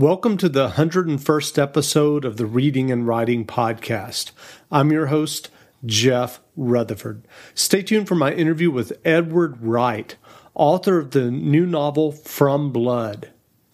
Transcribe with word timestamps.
Welcome 0.00 0.38
to 0.38 0.48
the 0.48 0.70
101st 0.70 1.58
episode 1.62 2.24
of 2.24 2.38
the 2.38 2.46
Reading 2.46 2.90
and 2.90 3.06
Writing 3.06 3.44
Podcast. 3.44 4.30
I'm 4.72 4.90
your 4.90 5.08
host, 5.08 5.50
Jeff 5.84 6.40
Rutherford. 6.56 7.28
Stay 7.52 7.82
tuned 7.82 8.08
for 8.08 8.14
my 8.14 8.32
interview 8.32 8.70
with 8.70 8.98
Edward 9.04 9.62
Wright, 9.62 10.16
author 10.54 10.96
of 10.96 11.10
the 11.10 11.30
new 11.30 11.66
novel 11.66 12.12
From 12.12 12.72
Blood. 12.72 13.32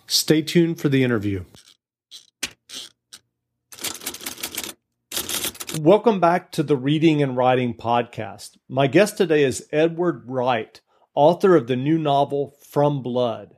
Stay 0.08 0.42
tuned 0.42 0.80
for 0.80 0.88
the 0.88 1.04
interview. 1.04 1.44
Welcome 5.79 6.18
back 6.18 6.50
to 6.50 6.64
the 6.64 6.77
Reading 6.77 7.22
and 7.22 7.36
Writing 7.36 7.72
Podcast. 7.72 8.56
My 8.68 8.88
guest 8.88 9.16
today 9.16 9.45
is 9.45 9.68
Edward 9.70 10.24
Wright, 10.27 10.80
author 11.14 11.54
of 11.54 11.68
the 11.68 11.77
new 11.77 11.98
novel 11.98 12.56
From 12.68 13.00
Blood. 13.00 13.54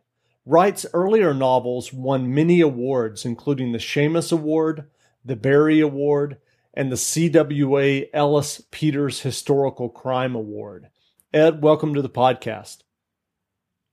Wright's 0.49 0.87
earlier 0.95 1.35
novels 1.35 1.93
won 1.93 2.35
many 2.35 2.63
awards, 2.63 3.27
including 3.27 3.73
the 3.73 3.79
Shamus 3.79 4.33
Award, 4.33 4.89
the 5.23 5.37
Barry 5.37 5.79
Award, 5.79 6.39
and 6.73 6.91
the 6.91 6.97
CWA 6.97 8.09
Ellis 8.15 8.63
Peters 8.71 9.21
Historical 9.21 9.91
Crime 9.91 10.35
Award. 10.35 10.89
Ed, 11.35 11.61
welcome 11.61 11.93
to 11.93 12.01
the 12.01 12.09
podcast. 12.09 12.79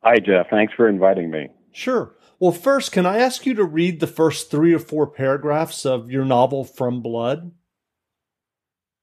Hi, 0.02 0.16
Jeff. 0.20 0.50
Thanks 0.50 0.74
for 0.74 0.88
inviting 0.88 1.30
me. 1.30 1.50
Sure. 1.74 2.16
Well, 2.40 2.54
first, 2.54 2.94
can 2.94 3.06
I 3.06 3.18
ask 3.18 3.46
you 3.46 3.54
to 3.56 3.66
read 3.66 4.00
the 4.00 4.08
first 4.08 4.50
three 4.50 4.74
or 4.74 4.80
four 4.80 5.08
paragraphs 5.08 5.86
of 5.86 6.10
your 6.10 6.24
novel, 6.24 6.64
From 6.64 7.02
Blood? 7.02 7.52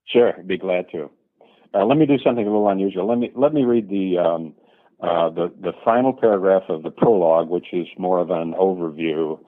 Sure, 0.07 0.33
I'd 0.39 0.49
be 0.49 0.57
glad 0.57 0.87
to. 0.93 1.11
Uh, 1.75 1.85
let 1.85 1.99
me 1.99 2.07
do 2.07 2.17
something 2.25 2.47
a 2.47 2.51
little 2.51 2.71
unusual. 2.71 3.07
Let 3.07 3.19
me 3.19 3.31
let 3.37 3.53
me 3.53 3.65
read 3.65 3.91
the 3.91 4.17
um, 4.17 4.55
uh, 5.03 5.31
the 5.31 5.53
the 5.61 5.73
final 5.85 6.13
paragraph 6.13 6.63
of 6.69 6.85
the 6.85 6.91
prologue, 6.91 7.49
which 7.49 7.73
is 7.73 7.89
more 7.99 8.21
of 8.21 8.31
an 8.31 8.55
overview, 8.55 9.39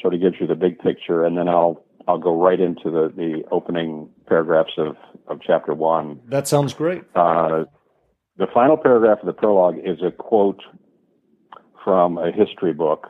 sort 0.00 0.14
of 0.14 0.20
gives 0.20 0.36
you 0.40 0.46
the 0.46 0.54
big 0.54 0.78
picture, 0.78 1.24
and 1.24 1.36
then 1.36 1.48
I'll 1.48 1.84
I'll 2.06 2.18
go 2.18 2.40
right 2.40 2.60
into 2.60 2.90
the 2.90 3.12
the 3.14 3.42
opening 3.50 4.08
paragraphs 4.26 4.74
of 4.78 4.96
of 5.26 5.40
chapter 5.44 5.74
one. 5.74 6.20
That 6.28 6.46
sounds 6.46 6.74
great. 6.74 7.02
Uh, 7.16 7.64
the 8.36 8.46
final 8.54 8.76
paragraph 8.76 9.18
of 9.20 9.26
the 9.26 9.32
prologue 9.32 9.78
is 9.84 9.98
a 10.00 10.12
quote 10.12 10.62
from 11.84 12.16
a 12.16 12.30
history 12.30 12.72
book. 12.72 13.08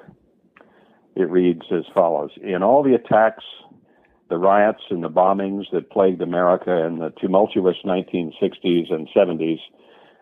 It 1.17 1.28
reads 1.28 1.67
as 1.71 1.84
follows: 1.95 2.31
In 2.43 2.62
all 2.62 2.83
the 2.83 2.95
attacks, 2.95 3.45
the 4.31 4.39
riots, 4.39 4.84
and 4.89 5.05
the 5.05 5.11
bombings 5.11 5.65
that 5.73 5.91
plagued 5.91 6.23
America 6.23 6.87
in 6.87 6.98
the 6.98 7.12
tumultuous 7.21 7.77
1960s 7.84 8.91
and 8.91 9.06
70s 9.15 9.59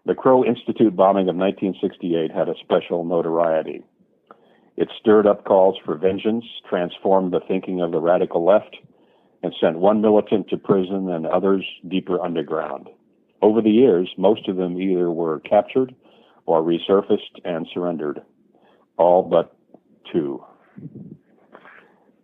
the 0.06 0.14
Crow 0.14 0.44
Institute 0.44 0.94
bombing 0.96 1.28
of 1.28 1.36
1968 1.36 2.30
had 2.30 2.48
a 2.48 2.54
special 2.62 3.04
notoriety. 3.04 3.84
It 4.76 4.88
stirred 5.00 5.26
up 5.26 5.44
calls 5.44 5.76
for 5.84 5.96
vengeance, 5.96 6.44
transformed 6.68 7.32
the 7.32 7.40
thinking 7.46 7.80
of 7.80 7.90
the 7.90 8.00
radical 8.00 8.44
left, 8.44 8.76
and 9.42 9.52
sent 9.60 9.78
one 9.78 10.00
militant 10.00 10.48
to 10.48 10.56
prison 10.56 11.10
and 11.10 11.26
others 11.26 11.64
deeper 11.88 12.20
underground. 12.20 12.88
Over 13.42 13.60
the 13.60 13.70
years, 13.70 14.08
most 14.16 14.48
of 14.48 14.56
them 14.56 14.80
either 14.80 15.10
were 15.10 15.40
captured 15.40 15.94
or 16.46 16.62
resurfaced 16.62 17.40
and 17.44 17.66
surrendered. 17.72 18.20
All 18.96 19.22
but 19.22 19.56
two. 20.12 20.44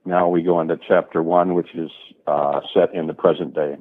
Now 0.05 0.29
we 0.29 0.43
go 0.43 0.61
into 0.61 0.79
chapter 0.89 1.23
one, 1.23 1.55
which 1.55 1.75
is 1.75 1.91
uh, 2.27 2.61
set 2.73 2.95
in 2.95 3.07
the 3.07 3.15
present 3.15 3.55
day. 3.55 3.77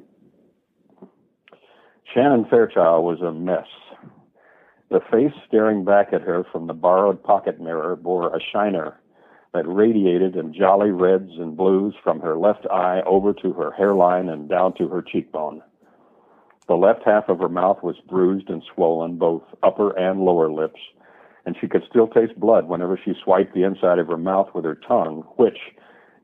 Shannon 2.14 2.44
Fairchild 2.48 3.04
was 3.04 3.20
a 3.22 3.32
mess. 3.32 3.66
The 4.88 5.00
face 5.10 5.32
staring 5.48 5.84
back 5.84 6.12
at 6.12 6.22
her 6.22 6.44
from 6.52 6.68
the 6.68 6.72
borrowed 6.72 7.20
pocket 7.24 7.60
mirror 7.60 7.96
bore 7.96 8.28
a 8.28 8.38
shiner 8.52 9.00
that 9.52 9.66
radiated 9.66 10.36
in 10.36 10.54
jolly 10.54 10.92
reds 10.92 11.32
and 11.38 11.56
blues 11.56 11.92
from 12.04 12.20
her 12.20 12.36
left 12.36 12.66
eye 12.70 13.02
over 13.04 13.32
to 13.32 13.52
her 13.54 13.72
hairline 13.72 14.28
and 14.28 14.48
down 14.48 14.74
to 14.74 14.86
her 14.88 15.02
cheekbone. 15.02 15.60
The 16.68 16.76
left 16.76 17.02
half 17.04 17.28
of 17.28 17.40
her 17.40 17.48
mouth 17.48 17.82
was 17.82 17.96
bruised 18.08 18.48
and 18.48 18.62
swollen, 18.72 19.16
both 19.16 19.42
upper 19.64 19.90
and 19.98 20.20
lower 20.20 20.52
lips, 20.52 20.80
and 21.44 21.56
she 21.60 21.66
could 21.66 21.82
still 21.90 22.06
taste 22.06 22.38
blood 22.38 22.68
whenever 22.68 22.96
she 22.96 23.14
swiped 23.24 23.54
the 23.54 23.64
inside 23.64 23.98
of 23.98 24.06
her 24.06 24.16
mouth 24.16 24.50
with 24.54 24.64
her 24.64 24.78
tongue, 24.86 25.24
which, 25.36 25.58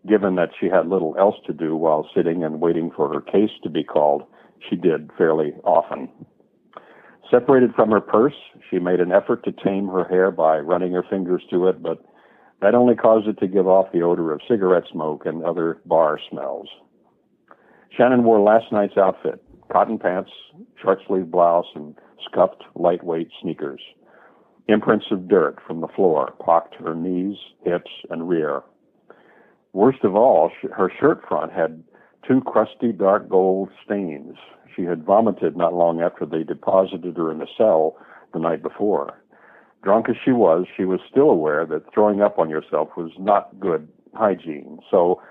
given 0.09 0.37
that 0.37 0.50
she 0.59 0.67
had 0.67 0.87
little 0.87 1.17
else 1.19 1.37
to 1.47 1.53
do 1.53 1.75
while 1.75 2.09
sitting 2.15 2.45
and 2.45 2.61
waiting 2.61 2.93
for 2.95 3.12
her 3.12 3.21
case 3.21 3.50
to 3.65 3.69
be 3.69 3.83
called, 3.83 4.23
she 4.69 4.76
did 4.76 5.10
fairly 5.16 5.53
often. 5.65 6.09
Separated 7.31 7.75
from 7.75 7.91
her 7.91 8.00
purse, 8.00 8.34
she 8.69 8.78
made 8.78 9.00
an 9.00 9.12
effort 9.12 9.44
to 9.44 9.53
tame 9.53 9.87
her 9.87 10.04
hair 10.04 10.31
by 10.31 10.59
running 10.59 10.93
her 10.93 11.04
fingers 11.09 11.43
through 11.48 11.69
it, 11.69 11.82
but 11.82 12.04
that 12.60 12.75
only 12.75 12.94
caused 12.94 13.28
it 13.28 13.38
to 13.38 13.47
give 13.47 13.66
off 13.66 13.93
the 13.93 14.03
odor 14.03 14.32
of 14.32 14.41
cigarette 14.49 14.84
smoke 14.91 15.25
and 15.26 15.44
other 15.44 15.81
bar 15.87 16.19
smells. 16.31 16.69
Shannon 17.97 18.25
wore 18.25 18.41
last 18.41 18.72
night's 18.72 18.97
outfit 18.97 19.43
cotton 19.70 19.99
pants, 19.99 20.31
short 20.82 20.99
sleeve 21.06 21.31
blouse, 21.31 21.66
and 21.75 21.94
scuffed 22.28 22.65
lightweight 22.75 23.31
sneakers. 23.41 23.81
Imprints 24.69 25.06
of 25.10 25.28
dirt 25.28 25.59
from 25.66 25.81
the 25.81 25.88
floor 25.88 26.34
pocked 26.44 26.75
her 26.76 26.94
knees, 26.94 27.37
hips, 27.65 27.91
and 28.10 28.28
rear. 28.28 28.62
Worst 29.72 30.03
of 30.03 30.16
all, 30.16 30.50
her 30.72 30.91
shirt 31.00 31.22
front 31.28 31.53
had 31.53 31.82
two 32.26 32.41
crusty 32.42 32.92
dark 32.92 33.28
gold 33.28 33.70
stains 33.84 34.36
she 34.75 34.84
had 34.84 35.04
vomited 35.04 35.56
not 35.56 35.75
long 35.75 36.00
after 36.00 36.25
they 36.25 36.42
deposited 36.42 37.16
her 37.16 37.31
in 37.31 37.38
the 37.38 37.48
cell 37.56 37.97
the 38.32 38.38
night 38.38 38.62
before. 38.62 39.20
Drunk 39.82 40.08
as 40.08 40.16
she 40.25 40.32
was, 40.32 40.66
she 40.76 40.84
was 40.84 41.00
still 41.10 41.31
aware 41.31 41.66
that 41.66 41.92
throwing 41.92 42.20
up 42.20 42.38
on 42.38 42.50
yourself 42.50 42.91
was 42.97 43.10
not 43.19 43.58
good 43.58 43.88
hygiene. 44.14 44.78
So, 44.91 45.22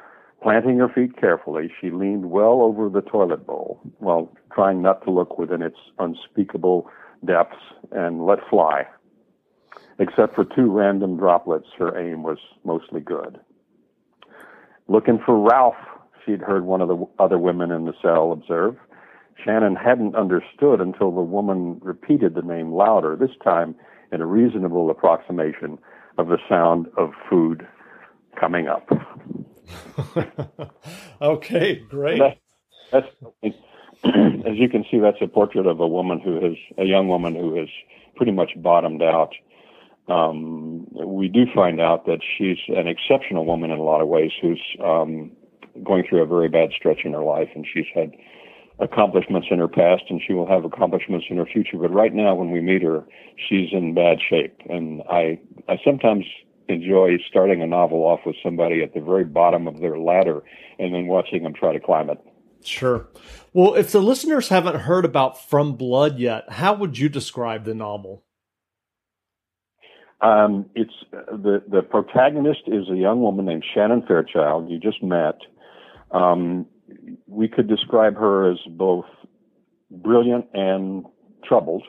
planting 0.41 0.77
her 0.79 0.89
feet 0.89 1.17
carefully, 1.17 1.71
she 1.79 1.91
leaned 1.91 2.31
well 2.31 2.61
over 2.61 2.89
the 2.89 3.01
toilet 3.01 3.45
bowl 3.45 3.79
while 3.99 4.31
trying 4.53 4.81
not 4.81 5.03
to 5.05 5.11
look 5.11 5.37
within 5.37 5.61
its 5.61 5.77
unspeakable 5.99 6.89
depths 7.25 7.57
and 7.91 8.25
let 8.25 8.39
fly. 8.49 8.87
Except 9.99 10.33
for 10.33 10.45
two 10.45 10.71
random 10.71 11.17
droplets, 11.17 11.67
her 11.77 11.97
aim 11.99 12.23
was 12.23 12.37
mostly 12.63 13.01
good. 13.01 13.39
Looking 14.87 15.19
for 15.23 15.37
Ralph, 15.37 15.75
she'd 16.25 16.41
heard 16.41 16.65
one 16.65 16.81
of 16.81 16.87
the 16.87 17.05
other 17.19 17.37
women 17.37 17.71
in 17.71 17.85
the 17.85 17.93
cell 18.01 18.31
observe. 18.31 18.75
Shannon 19.43 19.75
hadn't 19.75 20.15
understood 20.15 20.81
until 20.81 21.11
the 21.11 21.21
woman 21.21 21.79
repeated 21.81 22.35
the 22.35 22.41
name 22.41 22.73
louder, 22.73 23.15
this 23.15 23.35
time 23.43 23.75
in 24.11 24.21
a 24.21 24.25
reasonable 24.25 24.89
approximation 24.89 25.77
of 26.17 26.27
the 26.27 26.37
sound 26.49 26.87
of 26.97 27.11
food 27.29 27.65
coming 28.39 28.67
up. 28.67 28.89
okay, 31.21 31.75
great. 31.89 32.19
That, 32.19 32.37
that's, 32.91 33.07
as 34.03 34.55
you 34.55 34.69
can 34.69 34.83
see, 34.89 34.99
that's 34.99 35.21
a 35.21 35.27
portrait 35.27 35.67
of 35.67 35.79
a 35.79 35.87
woman 35.87 36.19
who 36.19 36.43
has, 36.43 36.57
a 36.77 36.85
young 36.85 37.07
woman 37.07 37.35
who 37.35 37.55
has 37.55 37.69
pretty 38.15 38.31
much 38.31 38.51
bottomed 38.57 39.01
out. 39.01 39.33
Um, 40.07 40.87
we 40.91 41.27
do 41.27 41.45
find 41.53 41.79
out 41.79 42.05
that 42.07 42.19
she's 42.37 42.57
an 42.69 42.87
exceptional 42.87 43.45
woman 43.45 43.69
in 43.69 43.77
a 43.77 43.83
lot 43.83 44.01
of 44.01 44.07
ways 44.07 44.31
who's 44.41 44.61
um, 44.83 45.31
going 45.83 46.03
through 46.07 46.21
a 46.21 46.25
very 46.25 46.49
bad 46.49 46.71
stretch 46.75 46.99
in 47.05 47.13
her 47.13 47.23
life, 47.23 47.49
and 47.55 47.65
she's 47.71 47.85
had 47.93 48.11
accomplishments 48.79 49.47
in 49.51 49.59
her 49.59 49.67
past 49.67 50.03
and 50.09 50.21
she 50.25 50.33
will 50.33 50.47
have 50.47 50.63
accomplishments 50.63 51.25
in 51.29 51.37
her 51.37 51.45
future. 51.45 51.77
But 51.77 51.93
right 51.93 52.13
now, 52.13 52.33
when 52.35 52.51
we 52.51 52.61
meet 52.61 52.81
her, 52.81 53.03
she's 53.35 53.69
in 53.71 53.93
bad 53.93 54.19
shape. 54.27 54.55
And 54.69 55.01
I, 55.09 55.39
I 55.67 55.77
sometimes 55.83 56.25
enjoy 56.69 57.17
starting 57.27 57.61
a 57.61 57.67
novel 57.67 57.99
off 57.99 58.21
with 58.25 58.35
somebody 58.43 58.81
at 58.81 58.93
the 58.93 59.01
very 59.01 59.25
bottom 59.25 59.67
of 59.67 59.79
their 59.79 59.97
ladder 59.97 60.43
and 60.77 60.93
then 60.93 61.07
watching 61.07 61.43
them 61.43 61.53
try 61.53 61.73
to 61.73 61.79
climb 61.79 62.09
it. 62.09 62.19
Sure. 62.63 63.07
Well, 63.53 63.75
if 63.75 63.91
the 63.91 64.01
listeners 64.01 64.49
haven't 64.49 64.81
heard 64.81 65.05
about 65.05 65.49
From 65.49 65.75
Blood 65.75 66.19
yet, 66.19 66.49
how 66.49 66.73
would 66.75 66.97
you 66.97 67.09
describe 67.09 67.65
the 67.65 67.73
novel? 67.73 68.23
Um, 70.21 70.65
it's 70.75 70.93
the 71.11 71.63
the 71.65 71.81
protagonist 71.81 72.63
is 72.67 72.89
a 72.89 72.97
young 72.97 73.21
woman 73.21 73.45
named 73.45 73.63
Shannon 73.73 74.03
Fairchild. 74.05 74.69
You 74.69 74.77
just 74.77 75.01
met. 75.01 75.37
Um, 76.11 76.65
we 77.27 77.47
could 77.47 77.67
describe 77.67 78.15
her 78.15 78.51
as 78.51 78.57
both 78.67 79.05
brilliant 79.91 80.45
and 80.53 81.05
troubled. 81.43 81.83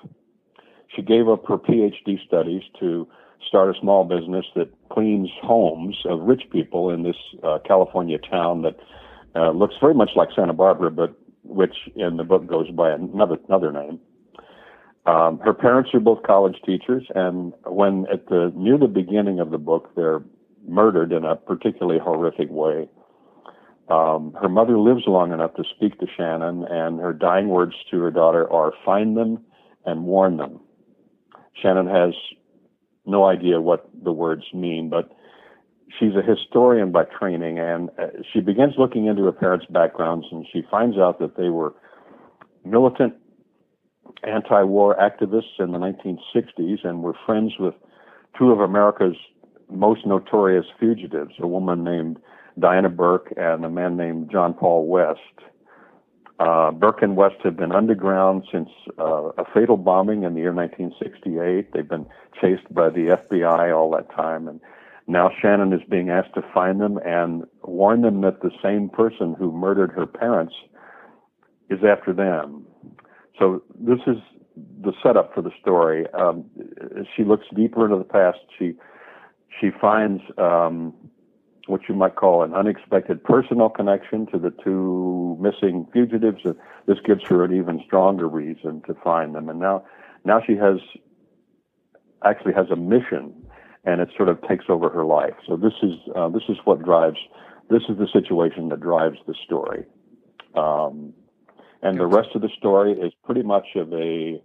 She 0.94 1.02
gave 1.02 1.28
up 1.28 1.46
her 1.46 1.58
PhD 1.58 2.24
studies 2.26 2.62
to 2.80 3.08
start 3.46 3.74
a 3.74 3.80
small 3.80 4.04
business 4.04 4.44
that 4.54 4.68
cleans 4.90 5.30
homes 5.42 5.96
of 6.04 6.20
rich 6.20 6.42
people 6.50 6.90
in 6.90 7.02
this 7.02 7.16
uh, 7.42 7.58
California 7.66 8.18
town 8.18 8.62
that 8.62 8.76
uh, 9.34 9.50
looks 9.50 9.74
very 9.80 9.94
much 9.94 10.10
like 10.16 10.28
Santa 10.34 10.52
Barbara, 10.52 10.90
but 10.90 11.14
which 11.44 11.74
in 11.96 12.16
the 12.16 12.24
book 12.24 12.46
goes 12.46 12.70
by 12.70 12.90
another 12.90 13.36
another 13.48 13.72
name. 13.72 13.98
Um, 15.06 15.38
her 15.38 15.54
parents 15.54 15.90
are 15.94 16.00
both 16.00 16.22
college 16.22 16.56
teachers, 16.66 17.06
and 17.14 17.54
when 17.64 18.06
at 18.12 18.26
the 18.26 18.52
near 18.54 18.76
the 18.76 18.86
beginning 18.86 19.40
of 19.40 19.50
the 19.50 19.58
book, 19.58 19.90
they're 19.96 20.22
murdered 20.68 21.12
in 21.12 21.24
a 21.24 21.36
particularly 21.36 21.98
horrific 21.98 22.50
way. 22.50 22.88
Um, 23.90 24.36
her 24.40 24.48
mother 24.48 24.78
lives 24.78 25.02
long 25.06 25.32
enough 25.32 25.54
to 25.54 25.64
speak 25.64 25.98
to 25.98 26.06
Shannon, 26.16 26.64
and 26.64 27.00
her 27.00 27.12
dying 27.12 27.48
words 27.48 27.74
to 27.90 28.00
her 28.00 28.10
daughter 28.10 28.50
are 28.52 28.72
find 28.84 29.16
them 29.16 29.44
and 29.84 30.04
warn 30.04 30.36
them. 30.36 30.60
Shannon 31.60 31.88
has 31.88 32.14
no 33.04 33.24
idea 33.24 33.60
what 33.60 33.88
the 34.04 34.12
words 34.12 34.44
mean, 34.54 34.90
but 34.90 35.10
she's 35.98 36.12
a 36.14 36.22
historian 36.22 36.92
by 36.92 37.04
training, 37.04 37.58
and 37.58 37.90
uh, 37.98 38.06
she 38.32 38.40
begins 38.40 38.74
looking 38.78 39.06
into 39.06 39.24
her 39.24 39.32
parents' 39.32 39.66
backgrounds, 39.70 40.26
and 40.30 40.46
she 40.52 40.62
finds 40.70 40.96
out 40.96 41.18
that 41.18 41.36
they 41.36 41.48
were 41.48 41.74
militant 42.64 43.14
anti-war 44.22 44.96
activists 44.96 45.58
in 45.58 45.72
the 45.72 45.78
1960s 45.78 46.84
and 46.84 47.02
were 47.02 47.14
friends 47.26 47.54
with 47.58 47.74
two 48.38 48.50
of 48.50 48.60
America's 48.60 49.16
most 49.70 50.06
notorious 50.06 50.66
fugitives, 50.78 51.32
a 51.40 51.46
woman 51.46 51.84
named 51.84 52.18
Diana 52.58 52.88
Burke 52.88 53.32
and 53.36 53.64
a 53.64 53.70
man 53.70 53.96
named 53.96 54.30
John 54.30 54.54
Paul 54.54 54.86
West. 54.86 55.20
Uh, 56.38 56.70
Burke 56.70 57.02
and 57.02 57.16
West 57.16 57.36
have 57.44 57.56
been 57.56 57.72
underground 57.72 58.44
since 58.50 58.70
uh, 58.98 59.30
a 59.36 59.44
fatal 59.52 59.76
bombing 59.76 60.22
in 60.22 60.34
the 60.34 60.40
year 60.40 60.54
1968. 60.54 61.72
They've 61.72 61.86
been 61.86 62.06
chased 62.40 62.72
by 62.72 62.88
the 62.88 63.18
FBI 63.18 63.76
all 63.76 63.90
that 63.90 64.10
time, 64.14 64.48
and 64.48 64.60
now 65.06 65.30
Shannon 65.40 65.72
is 65.72 65.82
being 65.90 66.08
asked 66.08 66.34
to 66.34 66.42
find 66.54 66.80
them 66.80 66.98
and 67.04 67.44
warn 67.62 68.00
them 68.02 68.22
that 68.22 68.40
the 68.40 68.50
same 68.62 68.88
person 68.88 69.34
who 69.38 69.52
murdered 69.52 69.90
her 69.92 70.06
parents 70.06 70.54
is 71.68 71.80
after 71.84 72.12
them. 72.12 72.64
So 73.38 73.62
this 73.78 74.00
is 74.06 74.16
the 74.82 74.92
setup 75.02 75.34
for 75.34 75.42
the 75.42 75.52
story. 75.60 76.06
Um, 76.12 76.44
she 77.16 77.24
looks 77.24 77.46
deeper 77.54 77.84
into 77.84 77.98
the 77.98 78.04
past. 78.04 78.38
She 78.58 78.74
she 79.60 79.70
finds 79.80 80.22
um, 80.38 80.94
what 81.70 81.88
you 81.88 81.94
might 81.94 82.16
call 82.16 82.42
an 82.42 82.54
unexpected 82.54 83.22
personal 83.24 83.68
connection 83.68 84.26
to 84.26 84.38
the 84.38 84.52
two 84.62 85.36
missing 85.40 85.86
fugitives. 85.92 86.40
And 86.44 86.56
this 86.86 86.98
gives 87.04 87.22
her 87.28 87.44
an 87.44 87.54
even 87.54 87.80
stronger 87.86 88.28
reason 88.28 88.82
to 88.86 88.94
find 89.02 89.34
them. 89.34 89.48
And 89.48 89.58
now 89.58 89.84
now 90.24 90.42
she 90.46 90.56
has 90.56 90.78
actually 92.24 92.52
has 92.54 92.66
a 92.70 92.76
mission 92.76 93.32
and 93.84 94.00
it 94.00 94.10
sort 94.16 94.28
of 94.28 94.40
takes 94.46 94.66
over 94.68 94.90
her 94.90 95.04
life. 95.04 95.34
So 95.46 95.56
this 95.56 95.72
is 95.82 95.94
uh, 96.14 96.28
this 96.28 96.42
is 96.48 96.58
what 96.64 96.82
drives 96.82 97.18
this 97.70 97.82
is 97.88 97.98
the 97.98 98.08
situation 98.12 98.68
that 98.70 98.80
drives 98.80 99.18
the 99.26 99.34
story, 99.44 99.84
um, 100.54 101.12
and 101.82 101.98
the 101.98 102.06
rest 102.06 102.30
of 102.34 102.42
the 102.42 102.50
story 102.58 102.92
is 102.92 103.12
pretty 103.24 103.42
much 103.42 103.66
of 103.76 103.92
a 103.92 104.42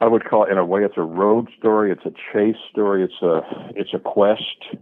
I 0.00 0.06
would 0.06 0.24
call 0.24 0.44
it 0.44 0.52
in 0.52 0.58
a 0.58 0.64
way 0.64 0.84
it's 0.84 0.98
a 0.98 1.02
road 1.02 1.48
story, 1.58 1.90
it's 1.90 2.04
a 2.04 2.12
chase 2.32 2.60
story, 2.70 3.02
it's 3.02 3.22
a 3.22 3.40
it's 3.74 3.94
a 3.94 3.98
quest. 3.98 4.76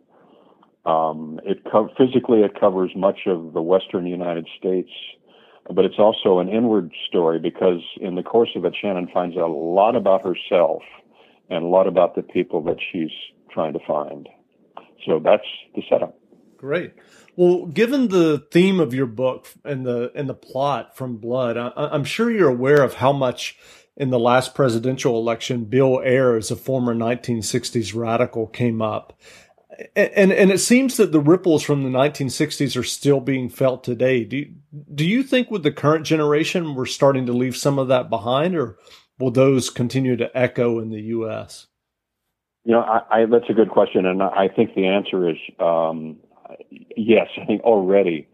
Um, 0.87 1.41
it 1.45 1.63
co- 1.71 1.91
physically 1.97 2.41
it 2.41 2.59
covers 2.59 2.91
much 2.95 3.21
of 3.27 3.53
the 3.55 3.63
western 3.63 4.07
United 4.07 4.47
States, 4.59 4.91
but 5.73 5.85
it's 5.85 5.99
also 5.99 6.41
an 6.41 6.49
inward 6.49 6.93
story 7.09 7.39
because 7.39 7.81
in 8.01 8.17
the 8.17 8.23
course 8.23 8.51
of 8.55 8.65
it, 8.65 8.75
Shannon 8.81 9.09
finds 9.13 9.37
out 9.37 9.49
a 9.49 9.53
lot 9.53 9.97
about 9.97 10.23
herself 10.23 10.83
and 11.49 11.65
a 11.65 11.69
lot 11.69 11.87
about 11.87 12.15
the 12.15 12.23
people 12.23 12.63
that 12.65 12.77
she's 12.93 13.13
trying 13.51 13.73
to 13.73 13.79
find. 13.87 14.29
So 15.07 15.21
that's 15.23 15.45
the 15.75 15.83
setup. 15.89 16.19
Great. 16.57 16.93
Well, 17.37 17.67
given 17.67 18.09
the 18.09 18.47
theme 18.51 18.81
of 18.81 18.95
your 18.95 19.07
book 19.07 19.49
and 19.65 19.85
the 19.85 20.13
and 20.15 20.29
the 20.29 20.35
plot 20.35 20.97
from 20.97 21.17
Blood, 21.17 21.57
I, 21.57 21.73
I'm 21.77 22.05
sure 22.05 22.31
you're 22.31 22.49
aware 22.49 22.83
of 22.83 22.95
how 22.95 23.13
much 23.13 23.59
in 23.97 24.11
the 24.11 24.19
last 24.19 24.55
presidential 24.55 25.19
election 25.19 25.65
Bill 25.65 26.01
Ayers, 26.03 26.51
a 26.51 26.57
former 26.57 26.95
1960s 26.95 27.95
radical, 27.95 28.47
came 28.47 28.81
up. 28.81 29.21
And, 29.97 30.33
and 30.33 30.51
it 30.51 30.59
seems 30.59 30.97
that 30.97 31.13
the 31.13 31.21
ripples 31.21 31.63
from 31.63 31.83
the 31.83 31.91
1960s 31.91 32.79
are 32.79 32.85
still 32.85 33.21
being 33.21 33.49
felt 33.49 33.85
today. 33.85 34.25
Do 34.25 34.37
you, 34.37 34.55
do 34.95 35.05
you 35.05 35.23
think 35.23 35.51
with 35.51 35.63
the 35.63 35.73
current 35.73 36.07
generation 36.07 36.75
we're 36.75 36.87
starting 36.87 37.27
to 37.27 37.33
leave 37.33 37.57
some 37.57 37.79
of 37.79 37.89
that 37.89 38.11
behind, 38.11 38.57
or 38.57 38.79
will 39.19 39.31
those 39.31 39.71
continue 39.71 40.17
to 40.17 40.37
echo 40.37 40.79
in 40.79 40.91
the 40.91 41.01
U.S.? 41.01 41.67
You 42.65 42.73
know, 42.73 42.81
I, 42.81 43.23
I, 43.23 43.27
that's 43.27 43.51
a 43.51 43.55
good 43.55 43.71
question, 43.71 44.07
and 44.07 44.23
I 44.23 44.49
think 44.49 44.75
the 44.75 44.87
answer 44.87 45.29
is 45.29 45.37
um, 45.61 46.17
yes. 46.97 47.29
I 47.41 47.45
think 47.45 47.63
already 47.63 48.27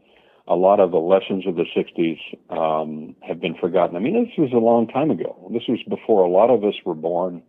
a 0.47 0.55
lot 0.55 0.81
of 0.81 0.91
the 0.93 0.99
lessons 0.99 1.47
of 1.47 1.57
the 1.57 1.65
'60s 1.77 2.19
um, 2.51 3.17
have 3.23 3.41
been 3.41 3.57
forgotten. 3.61 3.97
I 3.97 3.99
mean, 3.99 4.15
this 4.25 4.33
was 4.39 4.53
a 4.53 4.59
long 4.59 4.87
time 4.87 5.11
ago. 5.11 5.51
This 5.53 5.63
was 5.69 5.81
before 5.89 6.23
a 6.23 6.31
lot 6.31 6.51
of 6.51 6.65
us 6.65 6.75
were 6.85 6.95
born. 6.95 7.43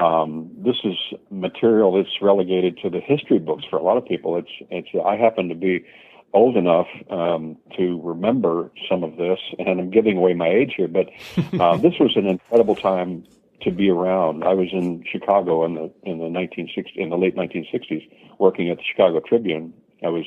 Um, 0.00 0.50
this 0.56 0.76
is 0.82 0.96
material 1.30 1.92
that's 1.92 2.22
relegated 2.22 2.78
to 2.82 2.90
the 2.90 3.00
history 3.00 3.38
books 3.38 3.64
for 3.68 3.76
a 3.76 3.82
lot 3.82 3.96
of 3.98 4.06
people. 4.06 4.36
It's 4.36 4.50
it's. 4.70 4.88
I 5.04 5.16
happen 5.16 5.48
to 5.50 5.54
be 5.54 5.84
old 6.32 6.56
enough 6.56 6.86
um, 7.10 7.56
to 7.76 8.00
remember 8.02 8.70
some 8.88 9.04
of 9.04 9.16
this, 9.16 9.38
and 9.58 9.80
I'm 9.80 9.90
giving 9.90 10.16
away 10.16 10.32
my 10.32 10.48
age 10.48 10.74
here, 10.76 10.88
but 10.88 11.10
uh, 11.60 11.76
this 11.76 11.94
was 12.00 12.12
an 12.16 12.26
incredible 12.26 12.76
time 12.76 13.24
to 13.62 13.70
be 13.70 13.90
around. 13.90 14.44
I 14.44 14.54
was 14.54 14.68
in 14.72 15.04
Chicago 15.10 15.64
in 15.66 15.74
the 15.74 15.92
in 16.02 16.18
the 16.18 16.30
1960 16.30 17.00
in 17.00 17.10
the 17.10 17.18
late 17.18 17.36
1960s, 17.36 18.08
working 18.38 18.70
at 18.70 18.78
the 18.78 18.84
Chicago 18.84 19.20
Tribune. 19.20 19.74
I 20.02 20.08
was 20.08 20.24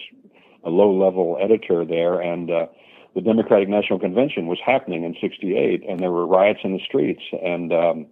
a 0.64 0.70
low 0.70 0.94
level 0.94 1.38
editor 1.42 1.84
there, 1.84 2.20
and 2.20 2.52
uh, 2.52 2.68
the 3.16 3.22
Democratic 3.22 3.70
National 3.70 3.98
Convention 3.98 4.46
was 4.46 4.60
happening 4.64 5.04
in 5.04 5.16
'68, 5.20 5.84
and 5.90 6.00
there 6.00 6.12
were 6.12 6.28
riots 6.28 6.60
in 6.64 6.74
the 6.74 6.84
streets, 6.86 7.24
and 7.44 7.74
um, 7.74 8.06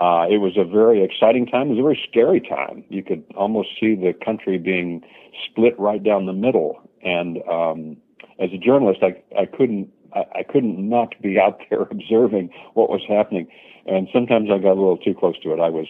uh, 0.00 0.26
it 0.30 0.38
was 0.38 0.56
a 0.56 0.64
very 0.64 1.02
exciting 1.02 1.46
time. 1.46 1.68
It 1.68 1.70
was 1.70 1.78
a 1.80 1.82
very 1.82 2.00
scary 2.08 2.40
time. 2.40 2.84
You 2.88 3.02
could 3.02 3.24
almost 3.36 3.70
see 3.80 3.94
the 3.94 4.14
country 4.24 4.58
being 4.58 5.02
split 5.46 5.78
right 5.78 6.02
down 6.02 6.26
the 6.26 6.32
middle, 6.32 6.80
and 7.02 7.38
um, 7.48 7.96
as 8.38 8.50
a 8.52 8.58
journalist, 8.58 9.00
I 9.02 9.22
I 9.38 9.46
couldn't 9.46 9.90
I, 10.14 10.24
I 10.36 10.42
couldn't 10.42 10.88
not 10.88 11.14
be 11.20 11.38
out 11.38 11.60
there 11.70 11.82
observing 11.82 12.50
what 12.74 12.90
was 12.90 13.02
happening 13.08 13.48
and 13.88 14.08
sometimes 14.12 14.50
I 14.52 14.58
got 14.58 14.72
a 14.72 14.80
little 14.80 14.98
too 14.98 15.14
close 15.14 15.38
to 15.40 15.52
it. 15.52 15.60
I 15.60 15.70
was 15.70 15.86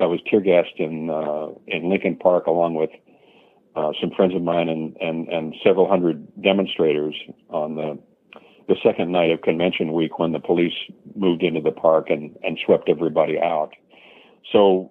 I 0.00 0.06
was 0.06 0.20
tear 0.28 0.40
gassed 0.40 0.78
in 0.78 1.10
uh, 1.10 1.48
in 1.66 1.90
Lincoln 1.90 2.16
Park 2.16 2.46
along 2.46 2.74
with 2.74 2.90
uh, 3.76 3.92
some 4.00 4.10
friends 4.16 4.34
of 4.34 4.42
mine 4.42 4.68
and, 4.68 4.96
and 5.00 5.28
and 5.28 5.54
several 5.62 5.88
hundred 5.88 6.26
demonstrators 6.40 7.14
on 7.50 7.76
the 7.76 7.98
the 8.68 8.76
second 8.82 9.12
night 9.12 9.30
of 9.30 9.42
convention 9.42 9.92
week 9.92 10.18
when 10.18 10.32
the 10.32 10.40
police 10.40 10.74
moved 11.14 11.42
into 11.42 11.60
the 11.60 11.72
park 11.72 12.10
and 12.10 12.36
and 12.42 12.58
swept 12.64 12.88
everybody 12.88 13.38
out. 13.38 13.70
So 14.52 14.90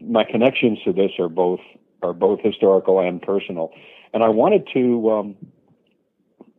my 0.00 0.24
connections 0.24 0.78
to 0.84 0.92
this 0.92 1.12
are 1.18 1.28
both 1.28 1.60
are 2.02 2.12
both 2.12 2.40
historical 2.42 3.00
and 3.00 3.20
personal, 3.20 3.72
and 4.12 4.22
I 4.22 4.28
wanted 4.28 4.68
to 4.74 5.10
um, 5.10 5.36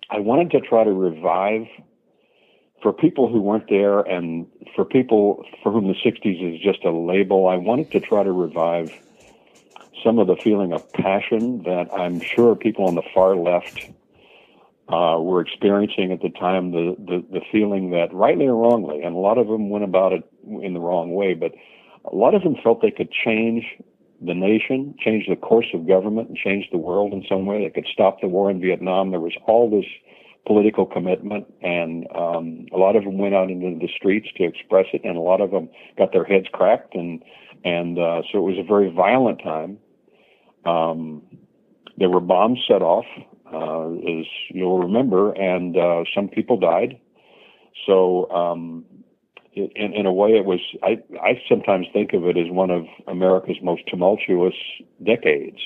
I 0.10 0.20
wanted 0.20 0.52
to 0.52 0.62
try 0.62 0.84
to 0.84 0.92
revive 0.92 1.68
for 2.82 2.94
people 2.94 3.28
who 3.28 3.42
weren't 3.42 3.68
there 3.68 4.02
and 4.02 4.46
for 4.76 4.86
people 4.86 5.44
for 5.64 5.72
whom 5.72 5.88
the 5.88 5.96
60s 6.06 6.56
is 6.56 6.62
just 6.62 6.84
a 6.84 6.92
label, 6.92 7.48
I 7.48 7.58
wanted 7.58 7.92
to 7.92 8.00
try 8.00 8.24
to 8.24 8.32
revive 8.32 8.90
some 10.04 10.20
of 10.20 10.28
the 10.28 10.36
feeling 10.44 10.72
of 10.74 10.82
passion 10.94 11.64
that 11.64 11.88
I'm 11.92 12.22
sure 12.36 12.56
people 12.56 12.86
on 12.86 12.94
the 12.94 13.02
far 13.14 13.36
left 13.36 13.80
uh, 14.90 15.18
were 15.20 15.42
experiencing 15.42 16.12
at 16.12 16.22
the 16.22 16.30
time. 16.30 16.72
The, 16.72 16.96
the, 16.98 17.26
the 17.32 17.42
feeling 17.52 17.92
that, 17.92 18.14
rightly 18.14 18.46
or 18.46 18.56
wrongly, 18.56 19.02
and 19.02 19.16
a 19.16 19.20
lot 19.20 19.38
of 19.38 19.48
them 19.48 19.70
went 19.70 19.84
about 19.84 20.14
it 20.14 20.24
in 20.62 20.74
the 20.74 20.80
wrong 20.80 21.14
way, 21.14 21.34
but 21.34 21.52
a 22.12 22.16
lot 22.16 22.36
of 22.36 22.44
them 22.44 22.56
felt 22.64 22.82
they 22.82 22.92
could 22.92 23.12
change 23.12 23.64
the 24.22 24.34
nation, 24.34 24.96
change 25.04 25.26
the 25.28 25.36
course 25.36 25.68
of 25.74 25.88
government, 25.88 26.30
and 26.30 26.38
change 26.38 26.70
the 26.72 26.78
world 26.78 27.14
in 27.14 27.24
some 27.28 27.46
way. 27.46 27.64
They 27.64 27.70
could 27.70 27.90
stop 27.92 28.22
the 28.22 28.28
war 28.28 28.50
in 28.50 28.62
Vietnam. 28.62 29.12
There 29.12 29.20
was 29.20 29.34
all 29.48 29.70
this 29.70 29.86
political 30.46 30.86
commitment, 30.86 31.52
and 31.62 32.06
um, 32.16 32.68
a 32.72 32.78
lot 32.78 32.96
of 32.96 33.04
them 33.04 33.18
went 33.18 33.34
out 33.34 33.50
into 33.50 33.78
the 33.80 33.90
streets 33.96 34.28
to 34.38 34.44
express 34.44 34.86
it, 34.94 35.02
and 35.04 35.18
a 35.18 35.22
lot 35.22 35.42
of 35.42 35.52
them 35.52 35.70
got 35.98 36.14
their 36.14 36.24
heads 36.24 36.48
cracked, 36.54 36.96
and 36.96 37.24
and 37.64 37.98
uh, 37.98 38.22
so 38.32 38.38
it 38.38 38.42
was 38.42 38.58
a 38.60 38.64
very 38.64 38.92
violent 38.92 39.42
time. 39.42 39.80
Um, 40.66 41.24
there 41.98 42.10
were 42.10 42.20
bombs 42.20 42.60
set 42.68 42.82
off, 42.82 43.06
uh, 43.52 43.90
as 43.92 44.26
you'll 44.50 44.80
remember, 44.80 45.32
and 45.34 45.78
uh, 45.78 46.04
some 46.14 46.28
people 46.28 46.58
died. 46.58 47.00
So, 47.86 48.30
um, 48.32 48.86
in, 49.54 49.94
in 49.94 50.06
a 50.06 50.12
way, 50.14 50.32
it 50.32 50.46
was. 50.46 50.60
I 50.84 51.02
I 51.22 51.42
sometimes 51.48 51.88
think 51.94 52.14
of 52.14 52.26
it 52.26 52.38
as 52.38 52.50
one 52.50 52.72
of 52.72 52.86
America's 53.08 53.58
most 53.62 53.84
tumultuous 53.88 54.56
decades. 55.04 55.60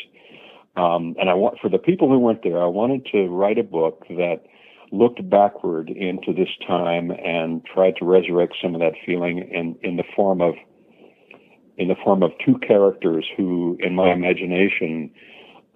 Um, 0.76 1.16
and 1.20 1.30
I 1.30 1.34
want 1.34 1.60
for 1.60 1.70
the 1.70 1.80
people 1.80 2.08
who 2.08 2.20
went 2.20 2.44
there, 2.44 2.62
I 2.62 2.68
wanted 2.68 3.06
to 3.12 3.28
write 3.28 3.58
a 3.58 3.64
book 3.64 4.06
that 4.10 4.44
looked 4.92 5.28
backward 5.30 5.90
into 5.90 6.34
this 6.34 6.50
time 6.68 7.12
and 7.12 7.64
tried 7.66 7.96
to 7.98 8.06
resurrect 8.06 8.56
some 8.62 8.76
of 8.76 8.82
that 8.82 8.94
feeling 9.06 9.40
in, 9.52 9.76
in 9.82 9.98
the 9.98 10.04
form 10.16 10.42
of 10.42 10.56
in 11.78 11.88
the 11.88 11.96
form 12.04 12.24
of 12.24 12.32
two 12.46 12.58
characters 12.60 13.26
who, 13.38 13.78
in 13.80 13.96
my 13.96 14.12
imagination, 14.12 15.10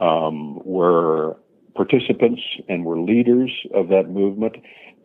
um, 0.01 0.59
were 0.65 1.37
participants 1.75 2.41
and 2.67 2.85
were 2.85 2.99
leaders 2.99 3.51
of 3.73 3.87
that 3.89 4.09
movement, 4.09 4.55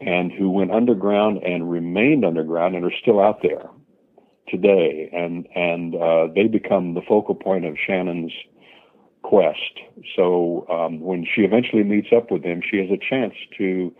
and 0.00 0.30
who 0.32 0.50
went 0.50 0.70
underground 0.70 1.42
and 1.42 1.70
remained 1.70 2.24
underground 2.24 2.76
and 2.76 2.84
are 2.84 2.92
still 3.00 3.20
out 3.20 3.40
there 3.42 3.68
today. 4.48 5.10
And 5.12 5.46
and 5.54 5.94
uh, 5.94 6.28
they 6.34 6.46
become 6.46 6.94
the 6.94 7.02
focal 7.06 7.34
point 7.34 7.64
of 7.64 7.76
Shannon's 7.84 8.32
quest. 9.22 9.80
So 10.16 10.66
um, 10.70 11.00
when 11.00 11.24
she 11.24 11.42
eventually 11.42 11.82
meets 11.82 12.08
up 12.16 12.30
with 12.30 12.42
them, 12.42 12.60
she 12.68 12.78
has 12.78 12.88
a 12.90 12.98
chance 12.98 13.34
to 13.58 13.94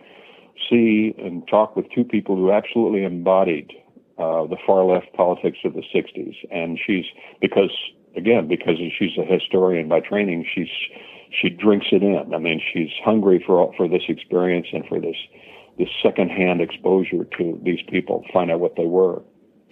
see 0.69 1.13
and 1.17 1.47
talk 1.47 1.75
with 1.75 1.85
two 1.93 2.03
people 2.03 2.35
who 2.35 2.51
absolutely 2.51 3.03
embodied 3.03 3.71
uh, 4.17 4.45
the 4.47 4.57
far 4.65 4.83
left 4.83 5.13
politics 5.13 5.59
of 5.63 5.73
the 5.73 5.83
60s. 5.95 6.35
And 6.51 6.79
she's, 6.85 7.05
because, 7.39 7.71
again, 8.17 8.47
because 8.47 8.75
she's 8.97 9.17
a 9.17 9.25
historian 9.25 9.87
by 9.87 10.01
training, 10.01 10.45
she's 10.53 10.67
she 11.31 11.49
drinks 11.49 11.87
it 11.91 12.03
in. 12.03 12.33
I 12.33 12.37
mean, 12.37 12.61
she's 12.73 12.89
hungry 13.03 13.43
for 13.45 13.73
for 13.77 13.87
this 13.87 14.03
experience 14.07 14.67
and 14.73 14.85
for 14.87 14.99
this 14.99 15.15
this 15.77 15.89
secondhand 16.03 16.61
exposure 16.61 17.25
to 17.37 17.59
these 17.63 17.79
people, 17.89 18.25
find 18.33 18.51
out 18.51 18.59
what 18.59 18.75
they 18.75 18.85
were. 18.85 19.21